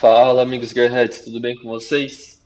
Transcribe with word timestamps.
Fala, 0.00 0.42
amigos 0.42 0.70
Gearheads, 0.70 1.22
tudo 1.22 1.40
bem 1.40 1.56
com 1.56 1.68
vocês? 1.68 2.40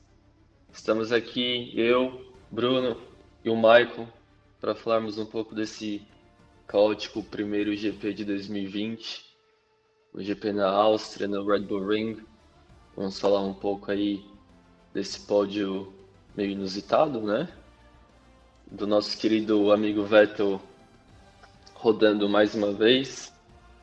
Estamos 0.72 1.12
aqui, 1.12 1.70
eu, 1.78 2.24
Bruno 2.50 2.96
e 3.44 3.50
o 3.50 3.54
Michael, 3.54 4.08
para 4.58 4.74
falarmos 4.74 5.18
um 5.18 5.26
pouco 5.26 5.54
desse 5.54 6.00
caótico 6.66 7.22
primeiro 7.22 7.76
GP 7.76 8.14
de 8.14 8.24
2020, 8.24 9.26
o 10.14 10.22
GP 10.22 10.50
na 10.54 10.66
Áustria, 10.66 11.28
no 11.28 11.44
Red 11.44 11.60
Bull 11.60 11.86
Ring. 11.86 12.24
Vamos 12.96 13.20
falar 13.20 13.42
um 13.42 13.52
pouco 13.52 13.90
aí 13.90 14.24
desse 14.94 15.20
pódio 15.20 15.92
meio 16.34 16.52
inusitado, 16.52 17.20
né? 17.20 17.46
Do 18.66 18.86
nosso 18.86 19.18
querido 19.18 19.72
amigo 19.72 20.04
Vettel 20.04 20.58
rodando 21.74 22.30
mais 22.30 22.54
uma 22.54 22.72
vez. 22.72 23.30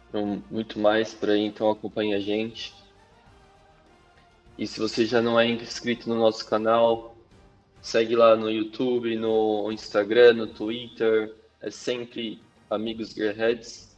Então, 0.09 0.41
muito 0.49 0.79
mais 0.79 1.13
por 1.13 1.29
aí, 1.29 1.45
então 1.45 1.69
acompanhe 1.69 2.15
a 2.15 2.19
gente. 2.19 2.79
E 4.59 4.67
se 4.67 4.77
você 4.77 5.05
já 5.05 5.21
não 5.21 5.39
é 5.39 5.47
inscrito 5.47 6.09
no 6.09 6.15
nosso 6.15 6.45
canal, 6.45 7.15
segue 7.81 8.13
lá 8.13 8.35
no 8.35 8.51
YouTube, 8.51 9.15
no 9.15 9.71
Instagram, 9.71 10.33
no 10.33 10.47
Twitter. 10.47 11.33
É 11.61 11.71
sempre 11.71 12.41
Amigos 12.69 13.11
Gearheads. 13.13 13.97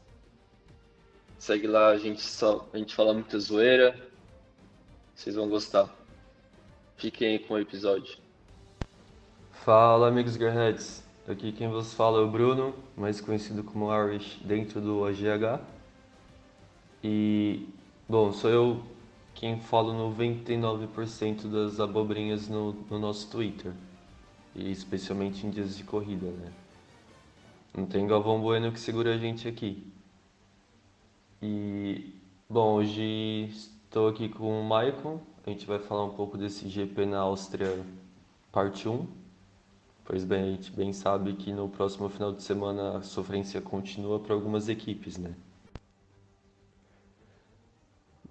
Segue 1.40 1.66
lá, 1.66 1.88
a 1.88 1.98
gente, 1.98 2.22
só, 2.22 2.70
a 2.72 2.78
gente 2.78 2.94
fala 2.94 3.12
muita 3.12 3.40
zoeira. 3.40 4.00
Vocês 5.16 5.36
vão 5.36 5.50
gostar. 5.50 5.90
Fiquem 6.96 7.30
aí 7.30 7.40
com 7.40 7.56
o 7.56 7.60
episódio. 7.60 8.20
Fala, 9.66 10.10
amigos 10.10 10.36
Gearheads. 10.36 11.04
Aqui 11.28 11.52
quem 11.52 11.70
vos 11.70 11.96
fala 11.96 12.20
é 12.20 12.22
o 12.22 12.30
Bruno, 12.30 12.76
mais 12.96 13.20
conhecido 13.20 13.64
como 13.64 13.92
Irish 13.92 14.38
dentro 14.44 14.80
do 14.80 15.06
AGH. 15.06 15.60
E, 17.04 17.68
bom, 18.08 18.32
sou 18.32 18.52
eu 18.52 18.91
quem 19.34 19.60
falo 19.60 19.94
99% 20.14 21.48
das 21.50 21.80
abobrinhas 21.80 22.48
no, 22.48 22.74
no 22.90 23.00
nosso 23.00 23.30
Twitter. 23.30 23.72
E 24.56 24.72
especialmente 24.72 25.46
em 25.46 25.50
dias 25.50 25.78
de 25.78 25.84
corrida, 25.84 26.28
né? 26.28 26.52
Não 27.74 27.86
tem 27.86 28.06
Galvão 28.06 28.42
Bueno 28.42 28.72
que 28.72 28.80
segura 28.80 29.16
a 29.16 29.18
gente 29.18 29.48
aqui. 29.48 29.82
E, 31.42 32.14
bom, 32.50 32.74
hoje 32.74 33.50
estou 33.86 34.10
aqui 34.10 34.28
com 34.28 34.62
o 34.62 34.64
Maicon. 34.64 35.20
A 35.46 35.50
gente 35.50 35.66
vai 35.66 35.80
falar 35.80 36.06
um 36.06 36.12
pouco 36.14 36.38
desse 36.38 36.68
GP 36.68 37.06
na 37.06 37.20
Áustria, 37.20 37.84
parte 38.52 38.88
1. 38.88 39.08
Pois 40.04 40.26
bem, 40.26 40.44
a 40.44 40.52
gente 40.52 40.72
bem 40.72 40.92
sabe 40.92 41.34
que 41.34 41.54
no 41.54 41.70
próximo 41.70 42.10
final 42.10 42.34
de 42.34 42.44
semana 42.44 42.98
a 42.98 43.02
sofrência 43.02 43.62
continua 43.62 44.20
para 44.20 44.34
algumas 44.36 44.68
equipes, 44.68 45.18
né? 45.18 45.34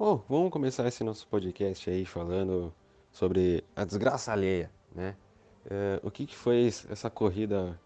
Bom, 0.00 0.24
vamos 0.30 0.50
começar 0.50 0.88
esse 0.88 1.04
nosso 1.04 1.28
podcast 1.28 1.90
aí 1.90 2.06
falando 2.06 2.72
sobre 3.12 3.62
a 3.76 3.84
desgraça 3.84 4.32
alheia, 4.32 4.70
né? 4.94 5.14
É, 5.70 6.00
o 6.02 6.10
que, 6.10 6.24
que 6.24 6.34
foi 6.34 6.68
essa 6.88 7.10
corrida 7.10 7.78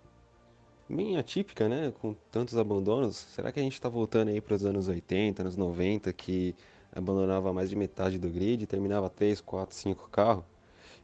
bem 0.88 1.16
atípica, 1.16 1.68
né? 1.68 1.92
Com 2.00 2.14
tantos 2.30 2.56
abandonos. 2.56 3.16
Será 3.16 3.50
que 3.50 3.58
a 3.58 3.62
gente 3.64 3.72
está 3.72 3.88
voltando 3.88 4.28
aí 4.28 4.40
para 4.40 4.54
os 4.54 4.64
anos 4.64 4.86
80, 4.86 5.42
anos 5.42 5.56
90, 5.56 6.12
que 6.12 6.54
abandonava 6.94 7.52
mais 7.52 7.68
de 7.68 7.74
metade 7.74 8.16
do 8.16 8.30
grid, 8.30 8.64
terminava 8.64 9.10
3, 9.10 9.40
4, 9.40 9.74
5 9.74 10.08
carros? 10.08 10.44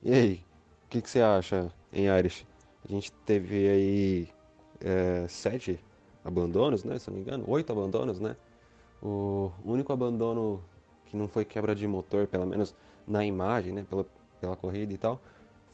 E 0.05 0.15
aí, 0.15 0.45
o 0.85 0.91
que, 0.91 1.03
que 1.03 1.11
você 1.11 1.21
acha, 1.21 1.73
em 1.93 2.07
Irish? 2.07 2.47
A 2.89 2.93
gente 2.93 3.11
teve 3.27 3.69
aí 3.69 4.29
é, 4.81 5.27
sete 5.27 5.81
abandonos, 6.25 6.85
né? 6.85 7.01
Se 7.01 7.11
não 7.11 7.17
me 7.17 7.23
engano, 7.23 7.43
oito 7.49 7.73
abandonos, 7.73 8.21
né? 8.21 8.37
O 9.03 9.51
único 9.65 9.93
abandono 9.93 10.63
que 11.11 11.17
não 11.17 11.27
foi 11.27 11.45
quebra 11.45 11.75
de 11.75 11.87
motor, 11.87 12.27
pelo 12.29 12.47
menos 12.47 12.75
na 13.07 13.25
imagem, 13.25 13.73
né, 13.73 13.85
pela, 13.89 14.07
pela 14.41 14.57
corrida 14.57 14.93
e 14.93 14.97
tal, 14.97 15.21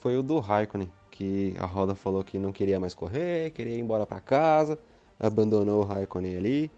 foi 0.00 0.16
o 0.16 0.22
do 0.22 0.38
Raikkonen, 0.38 0.90
que 1.10 1.54
a 1.58 1.66
roda 1.66 1.94
falou 1.94 2.24
que 2.24 2.38
não 2.38 2.52
queria 2.52 2.80
mais 2.80 2.94
correr, 2.94 3.50
queria 3.50 3.74
ir 3.74 3.80
embora 3.80 4.06
para 4.06 4.18
casa, 4.18 4.78
abandonou 5.20 5.82
o 5.82 5.84
Raikkonen 5.84 6.36
ali. 6.36 6.70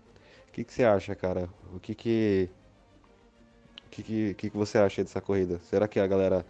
O 0.49 0.53
que, 0.53 0.65
que 0.65 0.73
você 0.73 0.83
acha, 0.83 1.15
cara? 1.15 1.49
O 1.73 1.79
que 1.79 1.95
que, 1.95 2.51
o 3.87 3.91
que, 3.91 4.03
que, 4.35 4.51
que, 4.51 4.57
você 4.57 4.79
acha 4.79 5.05
dessa 5.05 5.21
corrida? 5.21 5.61
Será 5.71 5.87
que 5.87 6.01
a 6.01 6.07
galera 6.07 6.45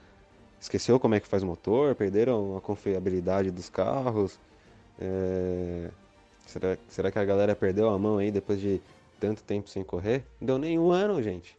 esqueceu 0.58 0.98
como 0.98 1.14
é 1.14 1.20
que 1.20 1.28
faz 1.28 1.42
o 1.42 1.46
motor? 1.46 1.94
Perderam 1.94 2.56
a 2.56 2.60
confiabilidade 2.60 3.50
dos 3.50 3.68
carros? 3.68 4.40
É... 4.98 5.90
Será, 6.46 6.78
será 6.88 7.10
que 7.10 7.18
a 7.18 7.24
galera 7.24 7.54
perdeu 7.54 7.90
a 7.90 7.98
mão 7.98 8.16
aí 8.16 8.30
depois 8.30 8.58
de 8.58 8.80
tanto 9.20 9.42
tempo 9.42 9.68
sem 9.68 9.84
correr? 9.84 10.24
Não 10.40 10.46
deu 10.46 10.58
nem 10.58 10.78
um 10.78 10.90
ano, 10.90 11.22
gente. 11.22 11.57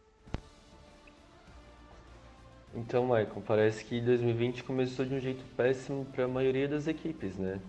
Então, 2.72 3.02
Michael, 3.04 3.42
parece 3.44 3.84
que 3.84 4.00
2020 4.00 4.62
começou 4.62 5.04
de 5.04 5.12
um 5.12 5.18
jeito 5.18 5.44
péssimo 5.56 6.04
para 6.04 6.24
a 6.24 6.28
maioria 6.28 6.68
das 6.68 6.86
equipes, 6.86 7.36
né? 7.36 7.60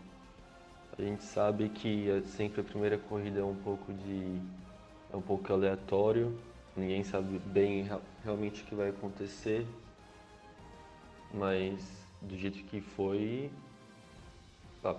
A 0.96 1.02
gente 1.02 1.24
sabe 1.24 1.70
que 1.70 2.08
é 2.08 2.22
sempre 2.22 2.62
a 2.62 2.64
primeira 2.64 3.00
corrida 3.00 3.40
é 3.40 3.44
um 3.44 3.56
pouco 3.56 3.92
de 3.92 4.40
é 5.12 5.18
um 5.18 5.22
pouco 5.22 5.52
aleatório, 5.52 6.38
ninguém 6.78 7.04
sabe 7.04 7.40
bem 7.40 7.90
realmente 8.24 8.62
o 8.62 8.66
que 8.66 8.76
vai 8.76 8.90
acontecer, 8.90 9.66
mas 11.34 12.06
do 12.22 12.38
jeito 12.38 12.64
que 12.66 12.80
foi, 12.80 13.52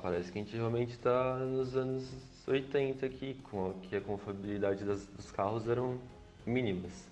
parece 0.02 0.32
que 0.32 0.38
a 0.38 0.42
gente 0.42 0.56
realmente 0.56 0.90
está 0.90 1.36
nos 1.36 1.76
anos 1.76 2.12
80 2.46 3.06
aqui, 3.06 3.34
com 3.44 3.72
que 3.82 3.94
a 3.94 4.00
confiabilidade 4.00 4.84
das, 4.84 5.06
dos 5.06 5.30
carros 5.30 5.68
eram 5.68 5.98
mínimas. 6.44 7.11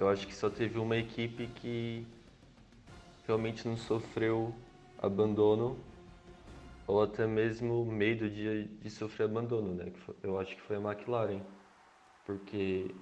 Eu 0.00 0.08
acho 0.08 0.26
que 0.26 0.34
só 0.34 0.48
teve 0.48 0.78
uma 0.78 0.96
equipe 0.96 1.46
que 1.46 2.06
realmente 3.26 3.68
não 3.68 3.76
sofreu 3.76 4.54
abandono 4.98 5.78
ou 6.86 7.02
até 7.02 7.26
mesmo 7.26 7.84
medo 7.84 8.30
de, 8.30 8.64
de 8.64 8.90
sofrer 8.90 9.24
abandono, 9.24 9.74
né? 9.74 9.92
Eu 10.22 10.40
acho 10.40 10.56
que 10.56 10.62
foi 10.62 10.76
a 10.76 10.80
McLaren, 10.80 11.42
porque 12.24 12.94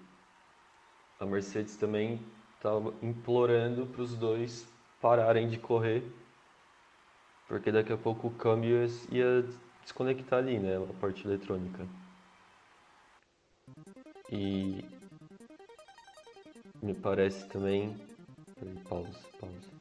a 1.20 1.24
Mercedes 1.24 1.76
também 1.76 2.20
estava 2.56 2.92
implorando 3.00 3.86
para 3.86 4.02
os 4.02 4.16
dois 4.16 4.68
pararem 5.00 5.48
de 5.48 5.56
correr, 5.56 6.02
porque 7.46 7.70
daqui 7.70 7.92
a 7.92 7.96
pouco 7.96 8.26
o 8.26 8.34
câmbio 8.34 8.84
ia 9.12 9.44
desconectar 9.82 10.40
ali, 10.40 10.58
né? 10.58 10.76
A 10.76 11.00
parte 11.00 11.24
eletrônica. 11.24 11.86
E 14.32 14.97
me 16.82 16.94
parece 16.94 17.46
também. 17.48 17.96
Pausa, 18.88 19.18
pausa. 19.40 19.78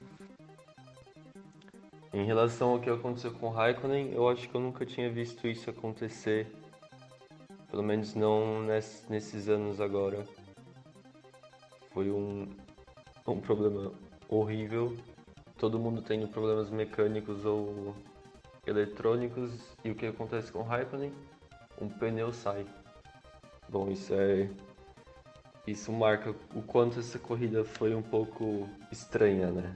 Em 2.14 2.26
relação 2.26 2.72
ao 2.72 2.80
que 2.80 2.90
aconteceu 2.90 3.32
com 3.34 3.48
o 3.48 3.52
Raikkonen, 3.52 4.12
eu 4.14 4.28
acho 4.30 4.48
que 4.50 4.56
eu 4.56 4.62
nunca 4.62 4.86
tinha 4.86 5.10
visto 5.10 5.48
isso 5.48 5.70
acontecer. 5.70 6.48
Pelo 7.70 7.84
menos 7.84 8.16
não 8.16 8.62
nesses 8.62 9.50
anos 9.50 9.82
agora. 9.82 10.24
Foi 11.92 12.10
um, 12.10 12.48
um 13.28 13.40
problema 13.42 13.92
horrível. 14.30 14.96
Todo 15.58 15.80
mundo 15.80 16.02
tem 16.02 16.26
problemas 16.28 16.70
mecânicos 16.70 17.46
ou 17.46 17.96
eletrônicos. 18.66 19.52
E 19.84 19.92
o 19.92 19.96
que 19.96 20.06
acontece 20.06 20.52
com 20.52 20.60
o 20.60 20.64
Raikkonen? 20.64 21.14
Um 21.82 21.90
pneu 21.90 22.32
sai. 22.32 22.66
Bom, 23.70 23.90
isso 23.92 24.14
é 24.14 24.50
isso 25.68 25.92
marca 25.92 26.34
o 26.56 26.62
quanto 26.62 27.00
essa 27.00 27.20
corrida 27.20 27.64
foi 27.64 27.94
um 27.94 28.02
pouco 28.02 28.68
estranha, 28.92 29.52
né? 29.52 29.76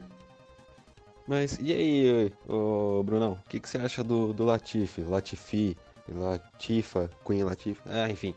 Mas 1.27 1.59
e 1.61 1.71
aí, 1.71 2.33
ô, 2.47 3.03
Brunão, 3.03 3.33
o 3.33 3.49
que, 3.49 3.59
que 3.59 3.69
você 3.69 3.77
acha 3.77 4.03
do, 4.03 4.33
do 4.33 4.43
Latifi, 4.45 5.01
Latifi, 5.01 5.77
Latifa, 6.09 7.09
Queen 7.25 7.43
Latifi? 7.43 7.81
Ah, 7.85 8.09
enfim, 8.09 8.33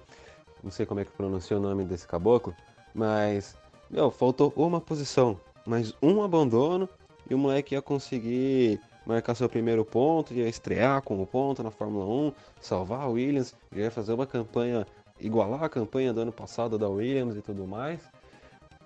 não 0.63 0.71
sei 0.71 0.85
como 0.85 1.01
é 1.01 1.05
que 1.05 1.13
pronuncia 1.13 1.57
o 1.57 1.61
nome 1.61 1.85
desse 1.85 2.07
caboclo, 2.07 2.55
mas, 2.93 3.57
meu, 3.91 4.11
faltou 4.11 4.53
uma 4.57 4.81
posição, 4.81 5.41
mais 5.67 5.95
um 6.03 6.23
abandono 6.23 6.89
e 7.29 7.35
o 7.35 7.39
moleque 7.39 7.75
ia 7.75 7.83
conseguir 7.83 8.81
marcar 9.07 9.35
seu 9.35 9.49
primeiro 9.49 9.85
ponto, 9.85 10.35
ia 10.35 10.49
estrear 10.49 11.03
com 11.03 11.21
o 11.21 11.27
ponto 11.27 11.63
na 11.63 11.71
Fórmula 11.71 12.07
1, 12.07 12.33
salvar 12.61 13.03
a 13.03 13.09
Williams, 13.09 13.55
ia 13.73 13.91
fazer 13.91 14.13
uma 14.13 14.27
campanha 14.27 14.87
igualar 15.21 15.63
a 15.63 15.69
campanha 15.69 16.13
do 16.13 16.21
ano 16.21 16.33
passado 16.33 16.79
da 16.79 16.89
Williams 16.89 17.37
e 17.37 17.43
tudo 17.43 17.67
mais. 17.67 18.01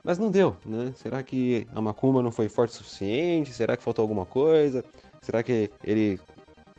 Mas 0.03 0.19
não 0.19 0.31
deu, 0.31 0.57
né? 0.65 0.93
Será 0.97 1.23
que 1.23 1.67
a 1.75 1.81
Macumba 1.81 2.23
não 2.23 2.31
foi 2.31 2.49
forte 2.49 2.71
o 2.71 2.75
suficiente? 2.77 3.53
Será 3.53 3.77
que 3.77 3.83
faltou 3.83 4.03
alguma 4.03 4.25
coisa? 4.25 4.85
Será 5.21 5.43
que 5.43 5.71
ele 5.83 6.21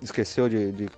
esqueceu 0.02 0.48
de, 0.48 0.72
de, 0.72 0.90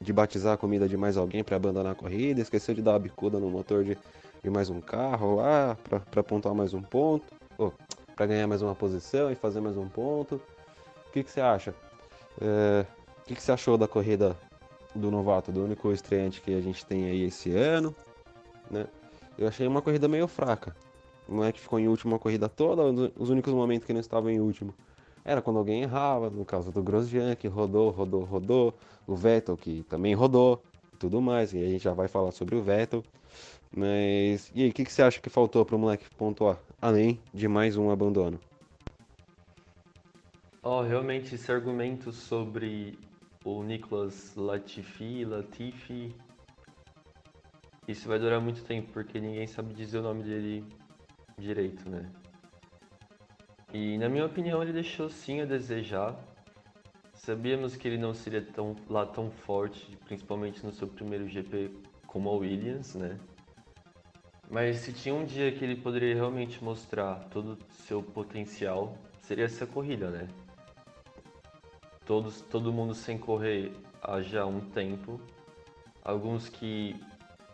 de 0.00 0.12
batizar 0.12 0.54
a 0.54 0.56
comida 0.56 0.88
de 0.88 0.96
mais 0.96 1.16
alguém 1.16 1.44
para 1.44 1.56
abandonar 1.56 1.92
a 1.92 1.94
corrida? 1.94 2.40
Esqueceu 2.40 2.74
de 2.74 2.82
dar 2.82 2.96
a 2.96 2.98
bicuda 2.98 3.38
no 3.38 3.48
motor 3.48 3.84
de, 3.84 3.96
de 4.42 4.50
mais 4.50 4.68
um 4.68 4.80
carro 4.80 5.36
lá 5.36 5.76
para 6.10 6.22
pontuar 6.22 6.54
mais 6.54 6.74
um 6.74 6.82
ponto? 6.82 7.24
Ou 7.56 7.72
para 8.16 8.26
ganhar 8.26 8.46
mais 8.46 8.60
uma 8.60 8.74
posição 8.74 9.30
e 9.30 9.34
fazer 9.34 9.60
mais 9.60 9.76
um 9.76 9.88
ponto? 9.88 10.34
O 11.08 11.12
que, 11.12 11.22
que 11.22 11.30
você 11.30 11.40
acha? 11.40 11.74
É, 12.40 12.84
o 13.20 13.24
que, 13.24 13.34
que 13.34 13.42
você 13.42 13.52
achou 13.52 13.78
da 13.78 13.88
corrida 13.88 14.36
do 14.94 15.10
novato, 15.10 15.52
do 15.52 15.64
único 15.64 15.92
estreante 15.92 16.40
que 16.40 16.54
a 16.54 16.60
gente 16.60 16.84
tem 16.84 17.04
aí 17.04 17.22
esse 17.24 17.50
ano, 17.52 17.94
né? 18.70 18.86
Eu 19.38 19.48
achei 19.48 19.66
uma 19.66 19.80
corrida 19.80 20.08
meio 20.08 20.26
fraca. 20.26 20.74
O 21.28 21.34
moleque 21.34 21.60
ficou 21.60 21.78
em 21.78 21.88
último 21.88 22.16
a 22.16 22.18
corrida 22.18 22.48
toda, 22.48 22.82
os 23.16 23.30
únicos 23.30 23.52
momentos 23.52 23.86
que 23.86 23.92
não 23.92 24.00
estava 24.00 24.32
em 24.32 24.40
último 24.40 24.74
era 25.24 25.42
quando 25.42 25.58
alguém 25.58 25.82
errava, 25.82 26.30
no 26.30 26.44
caso 26.44 26.72
do 26.72 26.82
Grosjean, 26.82 27.34
que 27.34 27.46
rodou, 27.46 27.90
rodou, 27.90 28.24
rodou, 28.24 28.74
o 29.06 29.14
Vettel, 29.14 29.56
que 29.56 29.82
também 29.84 30.14
rodou, 30.14 30.62
tudo 30.98 31.20
mais, 31.20 31.52
e 31.52 31.58
a 31.58 31.68
gente 31.68 31.84
já 31.84 31.92
vai 31.92 32.08
falar 32.08 32.32
sobre 32.32 32.56
o 32.56 32.62
Vettel. 32.62 33.02
Mas, 33.74 34.50
e 34.54 34.64
aí, 34.64 34.70
o 34.70 34.72
que, 34.72 34.84
que 34.84 34.92
você 34.92 35.02
acha 35.02 35.20
que 35.20 35.30
faltou 35.30 35.64
para 35.64 35.76
o 35.76 35.78
moleque 35.78 36.04
pontuar, 36.16 36.58
além 36.80 37.20
de 37.32 37.46
mais 37.46 37.76
um 37.76 37.90
abandono? 37.90 38.40
Oh, 40.62 40.82
realmente, 40.82 41.34
esse 41.34 41.50
argumento 41.50 42.12
sobre 42.12 42.98
o 43.44 43.62
Nicolas 43.62 44.34
Latifi, 44.36 45.24
Latifi, 45.24 46.14
isso 47.88 48.06
vai 48.06 48.18
durar 48.18 48.40
muito 48.40 48.62
tempo, 48.64 48.92
porque 48.92 49.18
ninguém 49.18 49.46
sabe 49.46 49.74
dizer 49.74 49.98
o 49.98 50.02
nome 50.02 50.22
dele 50.22 50.64
direito, 51.38 51.88
né? 51.88 52.08
E 53.72 53.96
na 53.98 54.08
minha 54.08 54.26
opinião 54.26 54.62
ele 54.62 54.72
deixou 54.72 55.08
sim 55.08 55.40
a 55.40 55.44
desejar. 55.44 56.16
Sabíamos 57.14 57.76
que 57.76 57.88
ele 57.88 57.98
não 57.98 58.12
seria 58.12 58.42
tão, 58.42 58.76
lá 58.88 59.06
tão 59.06 59.30
forte, 59.30 59.96
principalmente 60.04 60.64
no 60.64 60.72
seu 60.72 60.86
primeiro 60.86 61.28
GP 61.28 61.70
como 62.06 62.28
a 62.28 62.32
Williams, 62.32 62.94
né? 62.94 63.18
Mas 64.50 64.78
se 64.78 64.92
tinha 64.92 65.14
um 65.14 65.24
dia 65.24 65.52
que 65.52 65.64
ele 65.64 65.76
poderia 65.76 66.14
realmente 66.14 66.62
mostrar 66.62 67.28
todo 67.30 67.52
o 67.52 67.72
seu 67.72 68.02
potencial, 68.02 68.96
seria 69.20 69.44
essa 69.44 69.66
corrida, 69.66 70.10
né? 70.10 70.28
Todos, 72.10 72.40
todo 72.40 72.72
mundo 72.72 72.92
sem 72.92 73.16
correr 73.16 73.70
há 74.02 74.20
já 74.20 74.44
um 74.44 74.58
tempo. 74.58 75.20
Alguns 76.02 76.48
que 76.48 77.00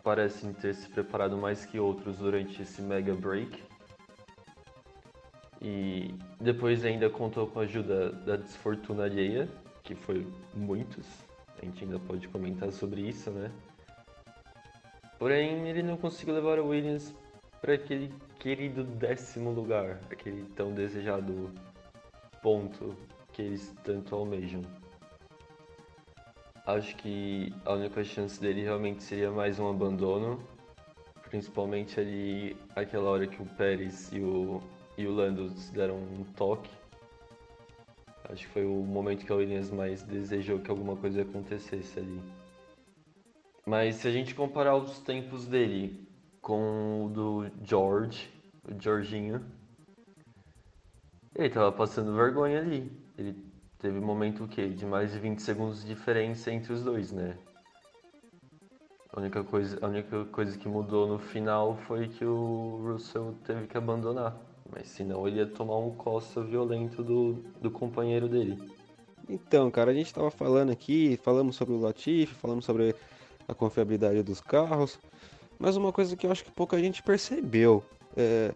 parecem 0.03 0.51
ter 0.51 0.73
se 0.73 0.89
preparado 0.89 1.37
mais 1.37 1.63
que 1.63 1.79
outros 1.79 2.17
durante 2.17 2.63
esse 2.63 2.81
mega 2.81 3.13
break. 3.13 3.63
E 5.61 6.11
depois 6.41 6.83
ainda 6.83 7.07
contou 7.07 7.45
com 7.45 7.59
a 7.59 7.63
ajuda 7.65 8.11
da 8.11 8.35
desfortuna 8.35 9.03
alheia, 9.03 9.47
que 9.83 9.93
foi 9.93 10.25
muitos. 10.55 11.05
A 11.61 11.63
gente 11.63 11.83
ainda 11.83 11.99
pode 11.99 12.27
comentar 12.27 12.71
sobre 12.71 13.01
isso, 13.01 13.29
né? 13.29 13.51
Porém, 15.19 15.69
ele 15.69 15.83
não 15.83 15.97
conseguiu 15.97 16.33
levar 16.33 16.57
o 16.57 16.69
Williams 16.69 17.13
para 17.61 17.75
aquele 17.75 18.11
querido 18.39 18.83
décimo 18.83 19.51
lugar, 19.51 19.99
aquele 20.09 20.45
tão 20.55 20.73
desejado 20.73 21.53
ponto 22.41 22.95
que 23.37 23.43
eles 23.43 23.71
tanto 23.83 24.15
almejam. 24.15 24.63
Acho 26.65 26.95
que 26.97 27.53
a 27.63 27.73
única 27.73 28.03
chance 28.03 28.41
dele 28.41 28.63
realmente 28.63 29.03
seria 29.03 29.29
mais 29.29 29.59
um 29.59 29.69
abandono, 29.69 30.41
principalmente 31.29 31.99
ali 31.99 32.57
aquela 32.75 33.11
hora 33.11 33.27
que 33.27 33.39
o 33.39 33.45
Pérez 33.45 34.11
e 34.11 34.19
o 34.19 34.59
e 34.97 35.05
o 35.05 35.13
Lando 35.13 35.49
deram 35.71 35.97
um 35.97 36.23
toque. 36.35 36.71
Acho 38.23 38.47
que 38.47 38.51
foi 38.51 38.65
o 38.65 38.83
momento 38.83 39.23
que 39.23 39.31
a 39.31 39.35
Williams 39.35 39.69
mais 39.69 40.01
desejou 40.01 40.59
que 40.59 40.71
alguma 40.71 40.95
coisa 40.95 41.21
acontecesse 41.21 41.99
ali. 41.99 42.19
Mas 43.67 43.97
se 43.97 44.07
a 44.07 44.11
gente 44.11 44.33
comparar 44.33 44.75
os 44.75 44.99
tempos 44.99 45.45
dele 45.45 46.09
com 46.41 47.05
o 47.05 47.09
do 47.09 47.51
George, 47.63 48.31
o 48.63 48.81
Jorginho, 48.81 49.45
ele 51.35 51.51
tava 51.51 51.71
passando 51.71 52.15
vergonha 52.15 52.61
ali. 52.61 53.06
Ele 53.17 53.35
teve 53.79 53.99
momento 53.99 54.43
o 54.43 54.47
quê? 54.47 54.69
De 54.69 54.85
mais 54.85 55.11
de 55.11 55.19
20 55.19 55.39
segundos 55.41 55.81
de 55.81 55.87
diferença 55.87 56.51
entre 56.51 56.71
os 56.71 56.83
dois, 56.83 57.11
né? 57.11 57.37
A 59.11 59.19
única 59.19 59.43
coisa, 59.43 59.79
a 59.81 59.87
única 59.87 60.25
coisa 60.25 60.57
que 60.57 60.67
mudou 60.67 61.07
no 61.07 61.17
final 61.17 61.75
foi 61.87 62.07
que 62.07 62.23
o 62.23 62.79
Russell 62.83 63.35
teve 63.43 63.65
que 63.65 63.77
abandonar. 63.77 64.37
Mas 64.69 64.89
senão 64.89 65.27
ele 65.27 65.37
ia 65.37 65.47
tomar 65.47 65.77
um 65.77 65.91
coça 65.95 66.43
violento 66.43 67.03
do, 67.03 67.33
do 67.59 67.71
companheiro 67.71 68.27
dele. 68.27 68.57
Então, 69.27 69.71
cara, 69.71 69.91
a 69.91 69.93
gente 69.93 70.13
tava 70.13 70.29
falando 70.29 70.71
aqui, 70.71 71.17
falamos 71.23 71.55
sobre 71.55 71.73
o 71.73 71.79
Latifi, 71.79 72.33
falamos 72.35 72.65
sobre 72.65 72.95
a 73.47 73.53
confiabilidade 73.53 74.21
dos 74.21 74.39
carros, 74.39 74.99
mas 75.57 75.75
uma 75.75 75.91
coisa 75.91 76.15
que 76.15 76.27
eu 76.27 76.31
acho 76.31 76.43
que 76.43 76.51
pouca 76.51 76.77
gente 76.77 77.01
percebeu 77.01 77.83
é. 78.15 78.53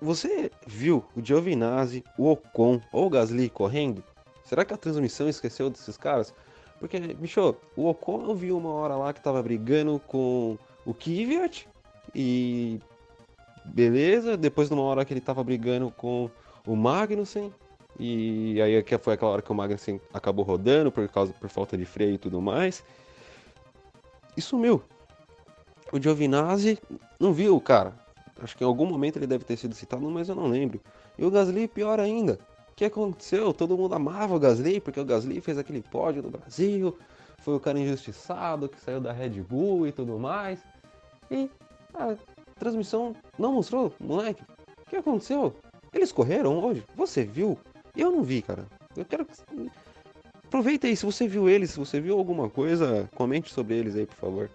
Você 0.00 0.50
viu 0.66 1.04
o 1.16 1.24
Giovinazzi, 1.24 2.04
o 2.18 2.30
Ocon 2.30 2.80
ou 2.92 3.06
o 3.06 3.10
Gasly 3.10 3.48
correndo? 3.48 4.04
Será 4.44 4.64
que 4.64 4.74
a 4.74 4.76
transmissão 4.76 5.28
esqueceu 5.28 5.70
desses 5.70 5.96
caras? 5.96 6.34
Porque, 6.78 6.98
bicho, 6.98 7.56
o 7.74 7.88
Ocon 7.88 8.24
eu 8.24 8.34
vi 8.34 8.52
uma 8.52 8.70
hora 8.70 8.94
lá 8.94 9.12
que 9.12 9.22
tava 9.22 9.42
brigando 9.42 10.00
com 10.06 10.58
o 10.84 10.92
Kvyat 10.92 11.66
e 12.14 12.78
beleza. 13.64 14.36
Depois, 14.36 14.68
numa 14.68 14.82
hora 14.82 15.04
que 15.04 15.14
ele 15.14 15.20
tava 15.20 15.42
brigando 15.42 15.90
com 15.90 16.30
o 16.66 16.76
Magnussen, 16.76 17.52
e 17.98 18.60
aí 18.60 18.84
foi 19.00 19.14
aquela 19.14 19.30
hora 19.30 19.42
que 19.42 19.50
o 19.50 19.54
Magnussen 19.54 19.98
acabou 20.12 20.44
rodando 20.44 20.92
por 20.92 21.08
causa 21.08 21.32
por 21.32 21.48
falta 21.48 21.76
de 21.76 21.86
freio 21.86 22.14
e 22.14 22.18
tudo 22.18 22.40
mais. 22.40 22.84
E 24.36 24.42
sumiu. 24.42 24.82
O 25.90 25.98
Giovinazzi 25.98 26.78
não 27.18 27.32
viu, 27.32 27.58
cara. 27.60 28.05
Acho 28.40 28.56
que 28.56 28.62
em 28.62 28.66
algum 28.66 28.86
momento 28.86 29.16
ele 29.16 29.26
deve 29.26 29.44
ter 29.44 29.56
sido 29.56 29.74
citado, 29.74 30.08
mas 30.10 30.28
eu 30.28 30.34
não 30.34 30.46
lembro. 30.46 30.80
E 31.18 31.24
o 31.24 31.30
Gasly, 31.30 31.68
pior 31.68 31.98
ainda. 31.98 32.38
O 32.70 32.74
que 32.76 32.84
aconteceu? 32.84 33.54
Todo 33.54 33.76
mundo 33.76 33.94
amava 33.94 34.34
o 34.34 34.38
Gasly, 34.38 34.80
porque 34.80 35.00
o 35.00 35.04
Gasly 35.04 35.40
fez 35.40 35.56
aquele 35.56 35.80
pódio 35.80 36.22
no 36.22 36.30
Brasil. 36.30 36.96
Foi 37.38 37.54
o 37.54 37.60
cara 37.60 37.78
injustiçado 37.78 38.68
que 38.68 38.80
saiu 38.80 39.00
da 39.00 39.12
Red 39.12 39.40
Bull 39.42 39.86
e 39.86 39.92
tudo 39.92 40.18
mais. 40.18 40.60
E 41.30 41.50
ah, 41.94 42.14
transmissão 42.58 43.14
não 43.38 43.54
mostrou, 43.54 43.92
moleque. 43.98 44.42
O 44.86 44.90
que 44.90 44.96
aconteceu? 44.96 45.54
Eles 45.92 46.12
correram 46.12 46.62
hoje? 46.62 46.84
Você 46.94 47.24
viu? 47.24 47.58
Eu 47.96 48.10
não 48.10 48.22
vi, 48.22 48.42
cara. 48.42 48.66
Eu 48.94 49.04
quero 49.04 49.24
que. 49.24 49.32
Aproveita 50.44 50.86
aí, 50.86 50.96
se 50.96 51.04
você 51.04 51.26
viu 51.26 51.48
eles, 51.48 51.70
se 51.70 51.78
você 51.78 52.00
viu 52.00 52.16
alguma 52.18 52.48
coisa, 52.48 53.08
comente 53.14 53.52
sobre 53.52 53.76
eles 53.76 53.96
aí, 53.96 54.06
por 54.06 54.16
favor. 54.16 54.50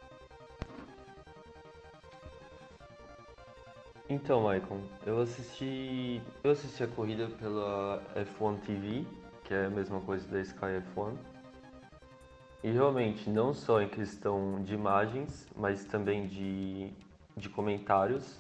Então, 4.13 4.41
Maicon, 4.41 4.81
eu 5.05 5.21
assisti. 5.21 6.21
Eu 6.43 6.51
assisti 6.51 6.83
a 6.83 6.87
corrida 6.87 7.29
pela 7.29 8.03
F1 8.13 8.59
TV, 8.59 9.05
que 9.45 9.53
é 9.53 9.67
a 9.67 9.69
mesma 9.69 10.01
coisa 10.01 10.27
da 10.27 10.41
Sky 10.41 10.81
F1. 10.93 11.15
E 12.61 12.71
realmente, 12.71 13.29
não 13.29 13.53
só 13.53 13.81
em 13.81 13.87
questão 13.87 14.61
de 14.65 14.73
imagens, 14.73 15.47
mas 15.55 15.85
também 15.85 16.27
de 16.27 16.91
de 17.37 17.47
comentários, 17.47 18.37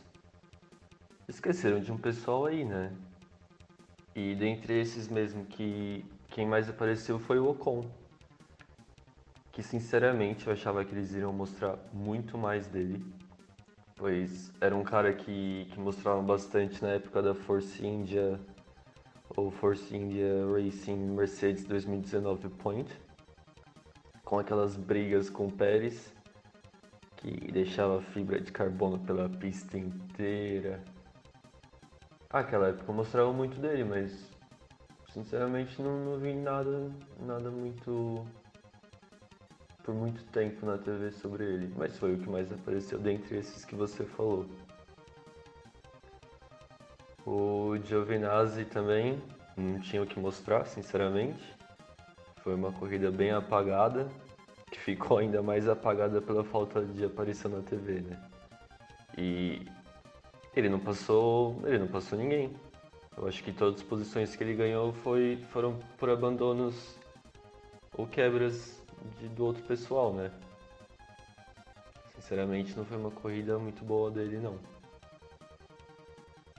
esqueceram 1.29 1.79
de 1.79 1.89
um 1.89 1.97
pessoal 1.97 2.47
aí, 2.47 2.65
né? 2.65 2.91
E 4.13 4.35
dentre 4.35 4.77
esses 4.77 5.07
mesmo 5.07 5.45
que 5.45 6.03
quem 6.31 6.45
mais 6.45 6.67
apareceu 6.67 7.17
foi 7.17 7.39
o 7.39 7.49
Ocon. 7.49 7.89
Que 9.53 9.63
sinceramente 9.63 10.47
eu 10.47 10.51
achava 10.51 10.83
que 10.83 10.93
eles 10.93 11.13
iriam 11.13 11.31
mostrar 11.31 11.79
muito 11.93 12.37
mais 12.37 12.67
dele. 12.67 13.01
Pois 14.01 14.51
era 14.59 14.75
um 14.75 14.83
cara 14.83 15.13
que, 15.13 15.67
que 15.69 15.79
mostrava 15.79 16.23
bastante 16.23 16.81
na 16.81 16.93
época 16.93 17.21
da 17.21 17.35
Force 17.35 17.85
India 17.85 18.39
ou 19.37 19.51
Force 19.51 19.95
India 19.95 20.43
Racing 20.51 20.97
Mercedes 21.11 21.65
2019 21.65 22.49
Point. 22.49 22.91
Com 24.25 24.39
aquelas 24.39 24.75
brigas 24.75 25.29
com 25.29 25.45
o 25.45 25.51
Pérez 25.51 26.11
que 27.17 27.51
deixava 27.51 28.01
fibra 28.01 28.41
de 28.41 28.51
carbono 28.51 28.97
pela 28.97 29.29
pista 29.29 29.77
inteira. 29.77 30.83
Ah, 32.31 32.39
aquela 32.39 32.69
época 32.69 32.91
mostrava 32.91 33.31
muito 33.31 33.61
dele, 33.61 33.83
mas 33.83 34.31
sinceramente 35.13 35.79
não, 35.79 36.05
não 36.05 36.17
vi 36.17 36.33
nada, 36.33 36.91
nada 37.19 37.51
muito 37.51 38.25
por 39.83 39.93
muito 39.93 40.23
tempo 40.25 40.65
na 40.65 40.77
TV 40.77 41.11
sobre 41.11 41.43
ele, 41.43 41.73
mas 41.75 41.97
foi 41.97 42.13
o 42.13 42.17
que 42.17 42.29
mais 42.29 42.51
apareceu 42.51 42.99
dentre 42.99 43.37
esses 43.37 43.65
que 43.65 43.75
você 43.75 44.05
falou. 44.05 44.45
O 47.25 47.77
Giovinazzi 47.83 48.65
também 48.65 49.21
não 49.55 49.79
tinha 49.79 50.01
o 50.01 50.07
que 50.07 50.19
mostrar, 50.19 50.65
sinceramente. 50.65 51.55
Foi 52.43 52.55
uma 52.55 52.71
corrida 52.71 53.11
bem 53.11 53.31
apagada, 53.31 54.07
que 54.71 54.79
ficou 54.79 55.19
ainda 55.19 55.41
mais 55.41 55.67
apagada 55.67 56.21
pela 56.21 56.43
falta 56.43 56.83
de 56.83 57.05
aparição 57.05 57.51
na 57.51 57.61
TV, 57.61 58.01
né? 58.01 58.19
E 59.17 59.61
ele 60.55 60.69
não 60.69 60.79
passou, 60.79 61.61
ele 61.65 61.77
não 61.77 61.87
passou 61.87 62.17
ninguém. 62.17 62.51
Eu 63.15 63.27
acho 63.27 63.43
que 63.43 63.51
todas 63.51 63.81
as 63.81 63.83
posições 63.83 64.35
que 64.35 64.43
ele 64.43 64.55
ganhou 64.55 64.93
foi, 64.93 65.37
foram 65.49 65.77
por 65.97 66.09
abandonos 66.09 66.97
ou 67.95 68.07
quebras 68.07 68.80
de, 69.19 69.27
do 69.29 69.45
outro 69.45 69.63
pessoal, 69.63 70.13
né? 70.13 70.31
Sinceramente, 72.15 72.75
não 72.77 72.85
foi 72.85 72.97
uma 72.97 73.11
corrida 73.11 73.57
muito 73.57 73.83
boa 73.83 74.11
dele, 74.11 74.39
não. 74.39 74.59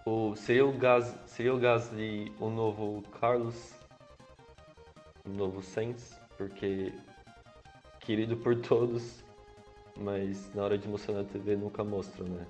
O, 0.05 0.35
seria, 0.35 0.67
o 0.67 0.73
Gas, 0.73 1.17
seria 1.27 1.55
o 1.55 1.59
Gasly 1.59 2.35
o 2.41 2.51
novo 2.51 3.03
Carlos? 3.21 3.75
O 5.25 5.31
novo 5.31 5.63
Sainz? 5.63 6.19
Porque 6.37 6.93
querido 8.01 8.37
por 8.37 8.57
todos, 8.61 9.23
mas 9.97 10.53
na 10.55 10.65
hora 10.65 10.77
de 10.77 10.89
mostrar 10.89 11.15
na 11.15 11.25
TV 11.25 11.55
nunca 11.55 11.85
mostra, 11.85 12.25
né? 12.25 12.47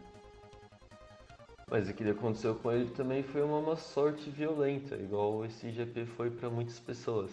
Mas 1.71 1.89
o 1.89 1.95
que 1.95 2.09
aconteceu 2.09 2.55
com 2.55 2.73
ele 2.73 2.91
também 2.91 3.23
foi 3.23 3.43
uma, 3.43 3.59
uma 3.59 3.77
sorte 3.77 4.31
violenta, 4.31 4.97
igual 4.97 5.45
esse 5.45 5.71
GP 5.71 6.07
foi 6.07 6.31
para 6.31 6.51
muitas 6.51 6.79
pessoas. 6.81 7.31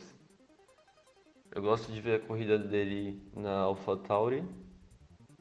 Eu 1.51 1.63
gosto 1.63 1.91
de 1.91 1.99
ver 1.99 2.15
a 2.15 2.19
corrida 2.19 2.59
dele 2.59 3.19
na 3.35 3.61
AlphaTauri, 3.61 4.43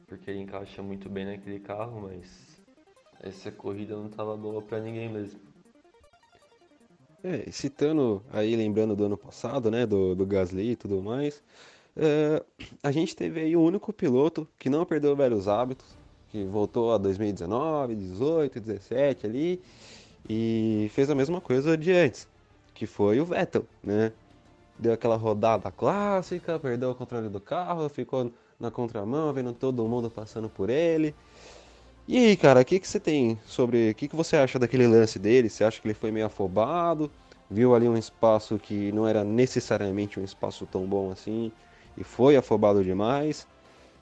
porque 0.07 0.31
ele 0.31 0.39
encaixa 0.39 0.81
muito 0.81 1.07
bem 1.07 1.25
naquele 1.25 1.59
carro, 1.59 2.01
mas 2.01 2.59
essa 3.21 3.51
corrida 3.51 3.95
não 3.95 4.07
estava 4.07 4.35
boa 4.35 4.59
para 4.61 4.79
ninguém 4.79 5.07
mesmo. 5.07 5.39
É, 7.23 7.51
citando 7.51 8.23
aí, 8.31 8.55
lembrando 8.55 8.95
do 8.95 9.03
ano 9.05 9.17
passado, 9.17 9.69
né, 9.69 9.85
do, 9.85 10.15
do 10.15 10.25
Gasly 10.25 10.71
e 10.71 10.75
tudo 10.75 11.01
mais, 11.01 11.43
é, 11.95 12.43
a 12.81 12.91
gente 12.91 13.15
teve 13.15 13.41
aí 13.41 13.55
o 13.55 13.61
único 13.61 13.93
piloto 13.93 14.47
que 14.57 14.69
não 14.69 14.85
perdeu 14.85 15.15
velhos 15.15 15.47
hábitos, 15.47 15.85
que 16.31 16.43
voltou 16.45 16.91
a 16.91 16.97
2019, 16.97 17.95
18, 17.95 18.59
17 18.59 19.27
ali, 19.27 19.61
e 20.27 20.89
fez 20.93 21.09
a 21.09 21.15
mesma 21.15 21.39
coisa 21.39 21.77
de 21.77 21.91
antes, 21.91 22.27
que 22.73 22.87
foi 22.87 23.19
o 23.19 23.25
Vettel, 23.25 23.65
né? 23.83 24.11
Deu 24.79 24.93
aquela 24.93 25.17
rodada 25.17 25.69
clássica, 25.69 26.57
perdeu 26.57 26.91
o 26.91 26.95
controle 26.95 27.27
do 27.27 27.41
carro, 27.41 27.89
ficou 27.89 28.31
na 28.59 28.71
contramão, 28.71 29.33
vendo 29.33 29.53
todo 29.53 29.85
mundo 29.87 30.09
passando 30.09 30.49
por 30.49 30.69
ele. 30.69 31.13
E 32.07 32.17
aí, 32.17 32.37
cara, 32.37 32.61
o 32.61 32.65
que, 32.65 32.79
que 32.79 32.87
você 32.87 32.99
tem 32.99 33.39
sobre. 33.45 33.91
O 33.91 33.95
que, 33.95 34.07
que 34.07 34.15
você 34.15 34.37
acha 34.37 34.57
daquele 34.57 34.87
lance 34.87 35.19
dele? 35.19 35.49
Você 35.49 35.63
acha 35.63 35.79
que 35.79 35.87
ele 35.87 35.93
foi 35.93 36.11
meio 36.11 36.25
afobado? 36.25 37.11
Viu 37.51 37.75
ali 37.75 37.87
um 37.87 37.97
espaço 37.97 38.57
que 38.57 38.91
não 38.91 39.07
era 39.07 39.23
necessariamente 39.23 40.19
um 40.19 40.23
espaço 40.23 40.65
tão 40.65 40.85
bom 40.85 41.11
assim 41.11 41.51
e 41.97 42.03
foi 42.03 42.35
afobado 42.37 42.83
demais? 42.83 43.45